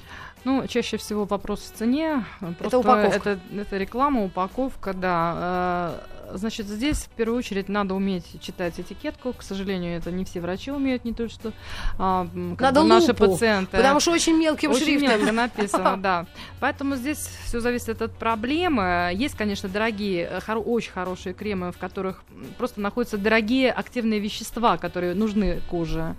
Ну, 0.48 0.66
чаще 0.66 0.96
всего 0.96 1.26
вопрос 1.26 1.60
в 1.60 1.76
цене. 1.76 2.24
Просто 2.58 2.78
упаковка. 2.78 3.30
Это, 3.30 3.40
это 3.54 3.76
реклама, 3.76 4.24
упаковка, 4.24 4.94
да. 4.94 6.00
Э, 6.00 6.18
Значит, 6.34 6.66
здесь 6.66 7.04
в 7.04 7.08
первую 7.10 7.38
очередь 7.38 7.68
надо 7.68 7.94
уметь 7.94 8.40
читать 8.40 8.78
этикетку. 8.78 9.32
К 9.32 9.42
сожалению, 9.42 9.96
это 9.96 10.10
не 10.10 10.24
все 10.24 10.40
врачи 10.40 10.70
умеют, 10.70 11.04
не 11.04 11.14
то 11.14 11.28
что 11.28 11.52
а, 11.98 12.26
Надо 12.34 12.82
бы 12.82 12.86
наши 12.86 13.08
лупу, 13.08 13.30
пациенты. 13.30 13.76
Потому 13.76 14.00
что 14.00 14.12
очень 14.12 14.36
мелким 14.36 14.70
Очень 14.70 14.84
шрифтом. 14.84 15.08
мелко 15.08 15.32
написано, 15.32 15.96
да. 16.02 16.26
Поэтому 16.60 16.96
здесь 16.96 17.30
все 17.44 17.60
зависит 17.60 18.02
от 18.02 18.12
проблемы. 18.12 19.10
Есть, 19.14 19.36
конечно, 19.36 19.68
дорогие, 19.68 20.28
э, 20.30 20.38
хоро- 20.40 20.62
очень 20.62 20.92
хорошие 20.92 21.32
кремы, 21.34 21.72
в 21.72 21.78
которых 21.78 22.22
просто 22.58 22.80
находятся 22.80 23.16
дорогие 23.16 23.72
активные 23.72 24.20
вещества, 24.20 24.76
которые 24.76 25.14
нужны 25.14 25.60
коже. 25.70 26.14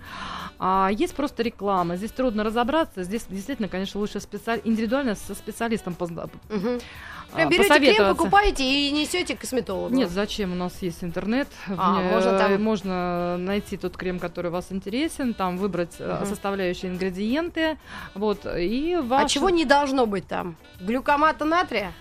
А 0.62 0.90
есть 0.92 1.14
просто 1.14 1.42
реклама. 1.42 1.96
Здесь 1.96 2.10
трудно 2.10 2.44
разобраться. 2.44 3.02
Здесь 3.02 3.24
действительно, 3.30 3.66
конечно, 3.68 3.98
лучше 3.98 4.20
специаль... 4.20 4.60
индивидуально 4.64 5.14
со 5.14 5.34
специалистом 5.34 5.94
Мгм. 6.50 6.78
а, 7.32 7.34
Прям 7.34 7.48
берете 7.48 7.78
крем, 7.78 8.14
покупаете 8.14 8.62
и 8.62 8.90
несете 8.90 9.34
к 9.36 9.40
косметологу. 9.40 9.94
Нет, 9.94 10.10
зачем? 10.10 10.52
У 10.52 10.56
нас 10.56 10.82
есть 10.82 11.02
интернет. 11.02 11.48
А, 11.78 11.94
В 11.94 12.02
не- 12.04 12.10
можно 12.10 12.38
там- 12.38 12.62
можно 12.62 13.38
найти 13.38 13.78
тот 13.78 13.96
крем, 13.96 14.18
который 14.18 14.50
вас 14.50 14.66
интересен, 14.70 15.32
там 15.32 15.56
выбрать 15.56 15.98
Мгм. 15.98 16.26
составляющие 16.26 16.90
ингредиенты. 16.92 17.78
Вот, 18.14 18.44
и 18.44 18.98
ваш... 19.02 19.24
А 19.24 19.28
чего 19.28 19.48
не 19.48 19.64
должно 19.64 20.04
быть 20.04 20.26
там? 20.26 20.56
Глюкомата 20.78 21.46
натрия? 21.46 21.92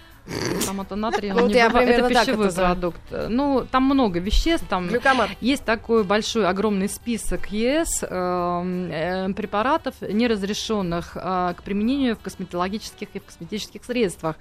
Натрия, 0.95 1.33
Ну, 1.33 1.37
он 1.39 1.43
вот 1.43 1.51
не 1.51 1.57
я 1.57 1.69
бывает- 1.69 1.89
это 1.89 2.09
пищевой 2.09 2.47
это 2.47 2.55
продукт. 2.55 2.99
Ну, 3.29 3.65
там 3.69 3.83
много 3.83 4.19
веществ, 4.19 4.65
там 4.67 4.87
Глюкомат. 4.87 5.29
есть 5.41 5.63
такой 5.63 6.03
большой, 6.03 6.47
огромный 6.47 6.89
список 6.89 7.47
ЕС 7.51 8.03
эм, 8.03 8.89
э, 8.91 9.33
препаратов, 9.33 9.95
неразрешенных 10.01 11.15
э, 11.15 11.53
к 11.57 11.63
применению 11.63 12.15
в 12.15 12.19
косметологических 12.19 13.07
и 13.13 13.19
в 13.19 13.25
косметических 13.25 13.83
средствах. 13.83 14.35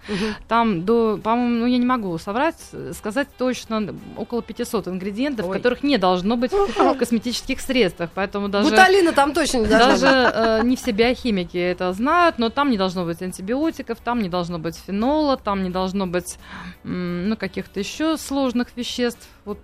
Там 0.46 0.84
до, 0.84 1.18
по-моему, 1.22 1.60
ну 1.60 1.66
я 1.66 1.78
не 1.78 1.86
могу 1.86 2.16
соврать, 2.18 2.56
э, 2.72 2.92
сказать 2.96 3.28
точно, 3.36 3.94
около 4.16 4.42
500 4.42 4.88
ингредиентов, 4.88 5.46
Ой. 5.46 5.56
которых 5.56 5.82
не 5.82 5.98
должно 5.98 6.36
быть 6.36 6.52
в 6.52 6.94
косметических 6.98 7.60
средствах. 7.60 8.10
Поэтому 8.14 8.48
даже... 8.48 8.70
Буталина 8.70 9.12
там 9.12 9.32
точно 9.32 9.58
не 9.58 9.66
должна 9.66 9.88
Даже 9.88 10.06
э, 10.34 10.60
не 10.64 10.76
все 10.76 10.92
биохимики 10.92 11.56
это 11.56 11.92
знают, 11.92 12.38
но 12.38 12.48
там 12.50 12.70
не 12.70 12.76
должно 12.76 13.04
быть 13.04 13.22
антибиотиков, 13.22 13.98
там 14.02 14.20
не 14.20 14.28
должно 14.28 14.58
быть 14.58 14.76
фенола, 14.76 15.36
там 15.36 15.62
не 15.62 15.70
должно 15.70 15.77
быть 15.86 16.38
м, 16.84 17.28
ну, 17.28 17.36
каких-то 17.36 17.80
еще 17.80 18.16
сложных 18.16 18.68
веществ. 18.76 19.26
Вот, 19.44 19.58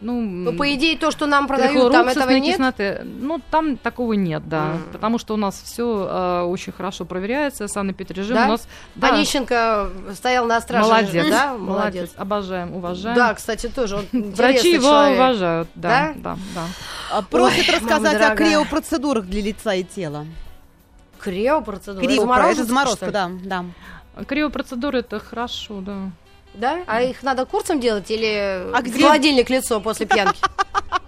ну, 0.00 0.20
Ну, 0.20 0.52
по 0.52 0.74
идее, 0.74 0.96
то, 0.98 1.10
что 1.10 1.26
нам 1.26 1.46
продают, 1.46 1.92
там 1.92 2.08
этого 2.08 2.30
нет. 2.30 2.56
кислоты, 2.56 3.00
ну, 3.04 3.40
там 3.50 3.76
такого 3.76 4.12
нет, 4.14 4.48
да. 4.48 4.72
М. 4.72 4.82
Потому 4.92 5.18
что 5.18 5.34
у 5.34 5.36
нас 5.36 5.60
все 5.62 6.44
очень 6.46 6.72
хорошо 6.72 7.04
проверяется, 7.04 7.66
санэпидрежим 7.68 8.34
Да? 8.34 8.44
у 8.46 8.48
нас... 8.50 8.68
Да, 8.94 9.08
Онищенко 9.14 9.90
стоял 10.14 10.46
на 10.46 10.60
страже. 10.60 10.88
молодец, 10.88 11.28
да? 11.28 11.54
молодец. 11.54 12.10
Обожаем, 12.16 12.74
уважаем. 12.74 13.16
Да, 13.16 13.34
кстати, 13.34 13.68
тоже. 13.68 13.96
Он 13.96 14.30
Врачи 14.32 14.72
его 14.74 14.84
человек. 14.88 15.16
уважают, 15.16 15.68
да, 15.74 16.12
Да? 16.16 16.34
да, 16.34 16.38
да. 16.54 16.62
А, 17.12 17.22
Просит 17.22 17.68
Ой, 17.68 17.74
рассказать 17.76 18.20
о 18.20 18.34
криопроцедурах 18.36 19.26
для 19.26 19.42
лица 19.42 19.74
и 19.74 19.82
тела. 19.84 20.26
Криопроцедура. 21.18 22.04
Криво, 22.04 22.22
Заморозка, 22.22 22.52
это 22.52 22.64
заморозка, 22.64 23.10
да. 23.10 23.64
Криопроцедуры 24.26 25.00
это 25.00 25.18
хорошо, 25.20 25.80
да. 25.80 26.10
Да? 26.54 26.82
А 26.86 27.00
их 27.02 27.22
надо 27.22 27.46
курсом 27.46 27.78
делать 27.80 28.10
или 28.10 28.72
А 28.74 28.82
где? 28.82 29.02
холодильник 29.02 29.50
лицо 29.50 29.80
после 29.80 30.06
пьянки? 30.06 30.40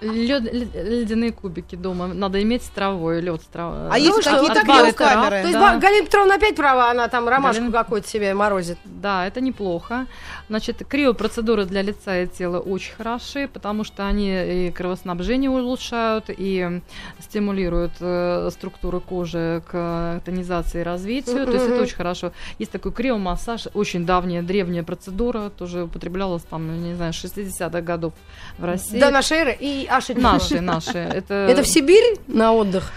Лед- 0.00 0.52
лед- 0.52 0.74
ледяные 0.74 1.32
кубики 1.32 1.74
дома 1.74 2.06
надо 2.08 2.42
иметь 2.42 2.62
с 2.62 2.68
травой, 2.68 3.20
лед 3.20 3.40
с 3.42 3.46
травой. 3.46 3.88
А 3.90 3.98
есть 3.98 4.22
какие-то 4.22 4.60
криокамеры? 4.62 4.92
трав, 4.92 5.28
То 5.30 5.36
есть 5.48 5.52
да. 5.52 5.76
Галина 5.78 6.04
Петровна 6.06 6.34
опять 6.34 6.56
права, 6.56 6.90
она 6.90 7.08
там 7.08 7.28
ромашку 7.28 7.62
Галина- 7.62 7.72
какую-то 7.72 8.08
себе 8.08 8.34
морозит. 8.34 8.78
Да, 8.84 9.26
это 9.26 9.40
неплохо. 9.40 10.06
Значит, 10.48 10.82
криопроцедуры 10.86 11.64
для 11.64 11.82
лица 11.82 12.20
и 12.22 12.26
тела 12.26 12.58
очень 12.60 12.94
хороши, 12.94 13.48
потому 13.52 13.84
что 13.84 14.06
они 14.06 14.66
и 14.68 14.70
кровоснабжение 14.70 15.50
улучшают, 15.50 16.26
и 16.28 16.80
стимулируют 17.20 17.92
э, 18.00 18.50
структуры 18.52 19.00
кожи 19.00 19.62
к 19.70 20.20
тонизации 20.24 20.80
и 20.80 20.84
развитию. 20.84 21.46
То 21.46 21.52
есть 21.52 21.64
это 21.66 21.82
очень 21.82 21.96
хорошо. 21.96 22.32
Есть 22.58 22.72
такой 22.72 22.92
криомассаж, 22.92 23.66
очень 23.74 24.04
давняя, 24.06 24.42
древняя 24.42 24.82
процедура, 24.82 25.50
тоже 25.50 25.84
употреблялась 25.84 26.42
там, 26.42 26.82
не 26.82 26.94
знаю, 26.94 27.12
60-х 27.12 27.80
годов 27.80 28.12
в 28.58 28.64
России. 28.64 29.00
До 29.00 29.10
нашей 29.10 29.38
эры. 29.38 29.56
И 29.58 29.86
это- 29.98 30.20
Наши, 30.20 30.60
наши. 30.60 30.98
Это... 30.98 31.34
Это 31.50 31.62
в 31.62 31.66
Сибирь 31.66 32.18
на 32.26 32.52
отдых? 32.52 32.90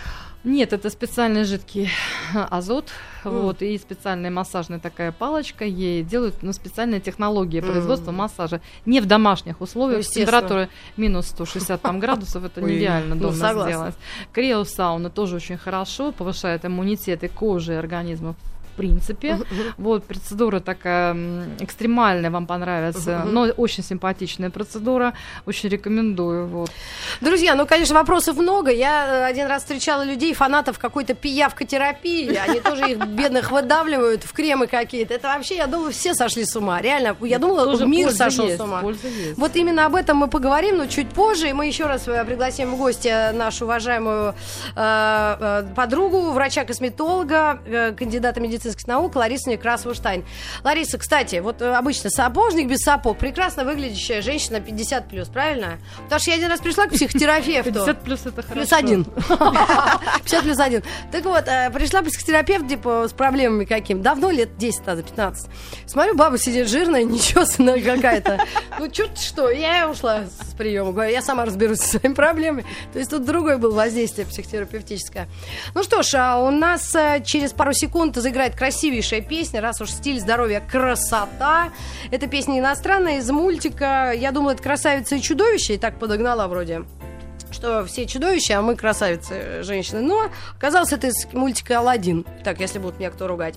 Нет, 0.45 0.71
это 0.71 0.89
специальный 0.89 1.43
жидкий 1.43 1.89
азот, 2.33 2.91
вот, 3.25 3.61
и 3.61 3.77
специальная 3.77 4.31
массажная 4.31 4.79
такая 4.79 5.11
палочка, 5.11 5.65
ей 5.65 6.01
делают 6.01 6.35
ну, 6.43 6.53
специальные 6.53 7.01
технологии 7.01 7.59
производства 7.59 8.11
массажа. 8.11 8.61
Не 8.85 9.01
в 9.01 9.05
домашних 9.05 9.59
условиях, 9.59 9.99
Естественно. 9.99 10.25
температурой 10.25 10.69
минус 10.95 11.27
160 11.27 11.81
там, 11.81 11.99
градусов, 11.99 12.45
это 12.45 12.61
нереально 12.61 13.15
ну, 13.15 13.21
дома 13.21 13.35
согласна. 13.35 13.69
сделать. 13.69 13.95
Криосауна 14.31 15.09
тоже 15.09 15.35
очень 15.35 15.57
хорошо, 15.57 16.13
повышает 16.13 16.63
иммунитет 16.63 17.25
и 17.25 17.27
кожи, 17.27 17.73
и 17.73 17.75
организма 17.75 18.35
принципе. 18.79 19.39
Вот, 19.77 20.05
процедура 20.05 20.61
такая 20.61 21.13
экстремальная, 21.59 22.31
вам 22.31 22.47
понравится, 22.47 23.23
но 23.25 23.41
очень 23.57 23.83
симпатичная 23.83 24.49
процедура, 24.49 25.13
очень 25.45 25.67
рекомендую. 25.69 26.47
Вот. 26.47 26.71
Друзья, 27.19 27.55
ну, 27.55 27.67
конечно, 27.67 27.95
вопросов 27.95 28.37
много. 28.37 28.71
Я 28.71 29.05
э, 29.05 29.25
один 29.25 29.47
раз 29.47 29.63
встречала 29.63 30.03
людей, 30.03 30.33
фанатов 30.33 30.79
какой-то 30.79 31.13
пиявкотерапии. 31.13 32.35
Они 32.47 32.61
тоже 32.61 32.91
их 32.91 32.97
бедных 33.05 33.51
выдавливают 33.51 34.23
в 34.23 34.31
кремы 34.31 34.67
какие-то. 34.67 35.13
Это 35.13 35.27
вообще, 35.27 35.57
я 35.57 35.67
думаю, 35.67 35.91
все 35.91 36.13
сошли 36.13 36.45
с 36.45 36.55
ума. 36.55 36.81
Реально, 36.81 37.17
я 37.21 37.37
думала, 37.39 37.85
мир 37.85 38.11
сошел 38.11 38.47
с 38.47 38.59
ума. 38.59 38.81
Вот 39.35 39.55
именно 39.55 39.85
об 39.85 39.95
этом 39.95 40.17
мы 40.17 40.27
поговорим, 40.27 40.77
но 40.77 40.85
чуть 40.85 41.09
позже. 41.09 41.49
И 41.49 41.53
мы 41.53 41.67
еще 41.67 41.85
раз 41.85 42.07
э, 42.07 42.23
пригласим 42.23 42.75
в 42.75 42.77
гости 42.77 43.33
нашу 43.33 43.65
уважаемую 43.65 44.35
э, 44.75 45.63
подругу, 45.75 46.31
врача-косметолога, 46.31 47.59
кандидата 47.97 48.39
медицинских 48.69 48.87
наук 48.87 49.15
Ларису 49.15 49.49
Некрасову-Штайн. 49.49 50.23
Лариса, 50.63 50.97
кстати, 50.97 51.37
вот 51.37 51.61
э, 51.61 51.73
обычно 51.73 52.09
сапожник 52.09 52.67
без 52.67 52.79
сапог, 52.79 53.17
прекрасно 53.17 53.63
выглядящая 53.63 54.21
женщина 54.21 54.57
50+, 54.57 55.31
правильно? 55.31 55.79
Потому 56.03 56.19
что 56.19 56.31
я 56.31 56.37
один 56.37 56.49
раз 56.49 56.59
пришла 56.59 56.87
к 56.87 56.91
психотерапевту. 56.91 57.71
50 57.73 58.01
плюс 58.01 58.25
это 58.25 58.41
хорошо. 58.41 58.53
Плюс 58.53 58.73
один. 58.73 59.05
50 59.05 60.43
плюс 60.43 60.59
один. 60.59 60.83
Так 61.11 61.25
вот, 61.25 61.47
э, 61.47 61.69
пришла 61.71 62.01
психотерапевт, 62.01 62.67
типа, 62.67 63.07
с 63.07 63.13
проблемами 63.13 63.65
каким. 63.65 64.01
Давно, 64.01 64.31
лет 64.31 64.57
10 64.57 64.85
назад, 64.85 65.05
15. 65.05 65.49
Смотрю, 65.87 66.15
баба 66.15 66.37
сидит 66.37 66.67
жирная, 66.67 67.03
нечесанная 67.03 67.81
какая-то. 67.81 68.39
Ну, 68.79 68.87
чё 68.89 69.07
ты 69.07 69.19
что? 69.21 69.49
Я 69.49 69.89
ушла 69.89 70.23
с 70.25 70.53
приема. 70.53 70.91
Говорю, 70.91 71.11
я 71.11 71.21
сама 71.21 71.45
разберусь 71.45 71.79
со 71.79 71.99
своими 71.99 72.13
проблемами. 72.13 72.65
То 72.93 72.99
есть 72.99 73.11
тут 73.11 73.25
другое 73.25 73.57
было 73.57 73.73
воздействие 73.73 74.27
психотерапевтическое. 74.27 75.27
Ну 75.73 75.83
что 75.83 76.03
ж, 76.03 76.13
а 76.15 76.39
у 76.39 76.51
нас 76.51 76.93
э, 76.95 77.21
через 77.25 77.53
пару 77.53 77.73
секунд 77.73 78.15
заиграет 78.15 78.55
красивейшая 78.59 79.21
песня, 79.21 79.61
раз 79.61 79.79
уж 79.79 79.89
стиль 79.89 80.19
здоровья 80.19 80.59
красота. 80.59 81.69
Эта 82.11 82.27
песня 82.27 82.59
иностранная, 82.59 83.19
из 83.19 83.31
мультика. 83.31 84.11
Я 84.13 84.31
думала, 84.31 84.51
это 84.51 84.61
красавица 84.61 85.15
и 85.15 85.21
чудовище, 85.21 85.75
и 85.75 85.77
так 85.77 85.97
подогнала 85.97 86.47
вроде 86.47 86.83
что 87.51 87.83
все 87.85 88.05
чудовища, 88.05 88.59
а 88.59 88.61
мы 88.61 88.75
красавицы 88.75 89.33
э, 89.33 89.63
женщины. 89.63 90.01
Но 90.01 90.29
оказалось, 90.55 90.93
это 90.93 91.07
из 91.07 91.25
мультика 91.33 91.79
Алладин. 91.79 92.23
Так, 92.43 92.59
если 92.59 92.77
будут 92.77 92.99
меня 92.99 93.09
кто 93.09 93.27
ругать. 93.27 93.55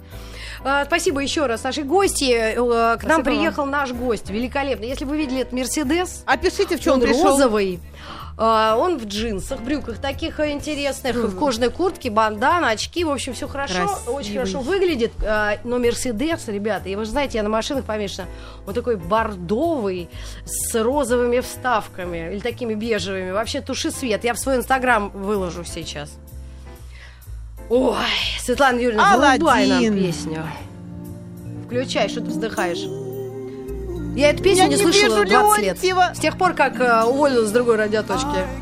А, 0.64 0.86
спасибо 0.86 1.20
еще 1.20 1.44
раз 1.44 1.62
нашей 1.62 1.84
гости. 1.84 2.32
Э, 2.32 2.54
К 2.54 3.04
нам 3.04 3.20
Спасибо 3.20 3.24
приехал 3.24 3.66
наш 3.66 3.92
гость. 3.92 4.30
Великолепно. 4.30 4.84
Если 4.84 5.04
вы 5.04 5.18
видели 5.18 5.42
этот 5.42 5.52
Мерседес, 5.52 6.22
Опишите, 6.26 6.78
в 6.78 6.80
чем 6.80 6.94
он 6.94 7.00
пришел. 7.02 7.24
розовый. 7.24 7.80
Он 8.42 8.98
в 8.98 9.06
джинсах, 9.06 9.60
брюках 9.60 9.98
таких 9.98 10.40
интересных, 10.40 11.14
в 11.14 11.38
кожаной 11.38 11.70
куртке, 11.70 12.10
бандана, 12.10 12.70
очки, 12.70 13.04
в 13.04 13.10
общем, 13.10 13.34
все 13.34 13.46
хорошо, 13.46 13.86
Красивый. 13.86 14.14
очень 14.14 14.34
хорошо 14.34 14.60
выглядит. 14.60 15.12
А, 15.24 15.58
но 15.64 15.78
Мерседес, 15.78 16.48
ребята, 16.48 16.88
и 16.88 16.96
вы 16.96 17.04
же 17.04 17.12
знаете, 17.12 17.38
я 17.38 17.44
на 17.44 17.48
машинах 17.48 17.84
помешана, 17.84 18.26
он 18.66 18.74
такой 18.74 18.96
бордовый, 18.96 20.08
с 20.44 20.74
розовыми 20.74 21.40
вставками, 21.40 22.32
или 22.32 22.40
такими 22.40 22.74
бежевыми, 22.74 23.30
вообще 23.30 23.60
туши 23.60 23.90
свет. 23.90 24.24
Я 24.24 24.34
в 24.34 24.38
свой 24.38 24.56
инстаграм 24.56 25.10
выложу 25.10 25.64
сейчас. 25.64 26.18
Ой, 27.68 27.96
Светлана 28.40 28.78
Юрьевна, 28.78 29.36
врубай 29.36 29.66
нам 29.68 29.94
песню. 29.94 30.44
Включай, 31.66 32.08
что 32.08 32.20
ты 32.20 32.26
вздыхаешь. 32.26 33.01
Я 34.14 34.30
эту 34.30 34.42
песню 34.42 34.64
Я 34.64 34.68
не 34.68 34.76
не 34.76 34.82
слышала 34.82 35.24
вижу 35.24 35.28
20 35.28 35.62
лет. 35.62 35.78
С 35.78 36.18
тех 36.18 36.36
пор, 36.36 36.52
как 36.54 36.78
э, 36.80 37.04
уволилась 37.04 37.48
с 37.48 37.52
другой 37.52 37.76
радиоточки. 37.76 38.46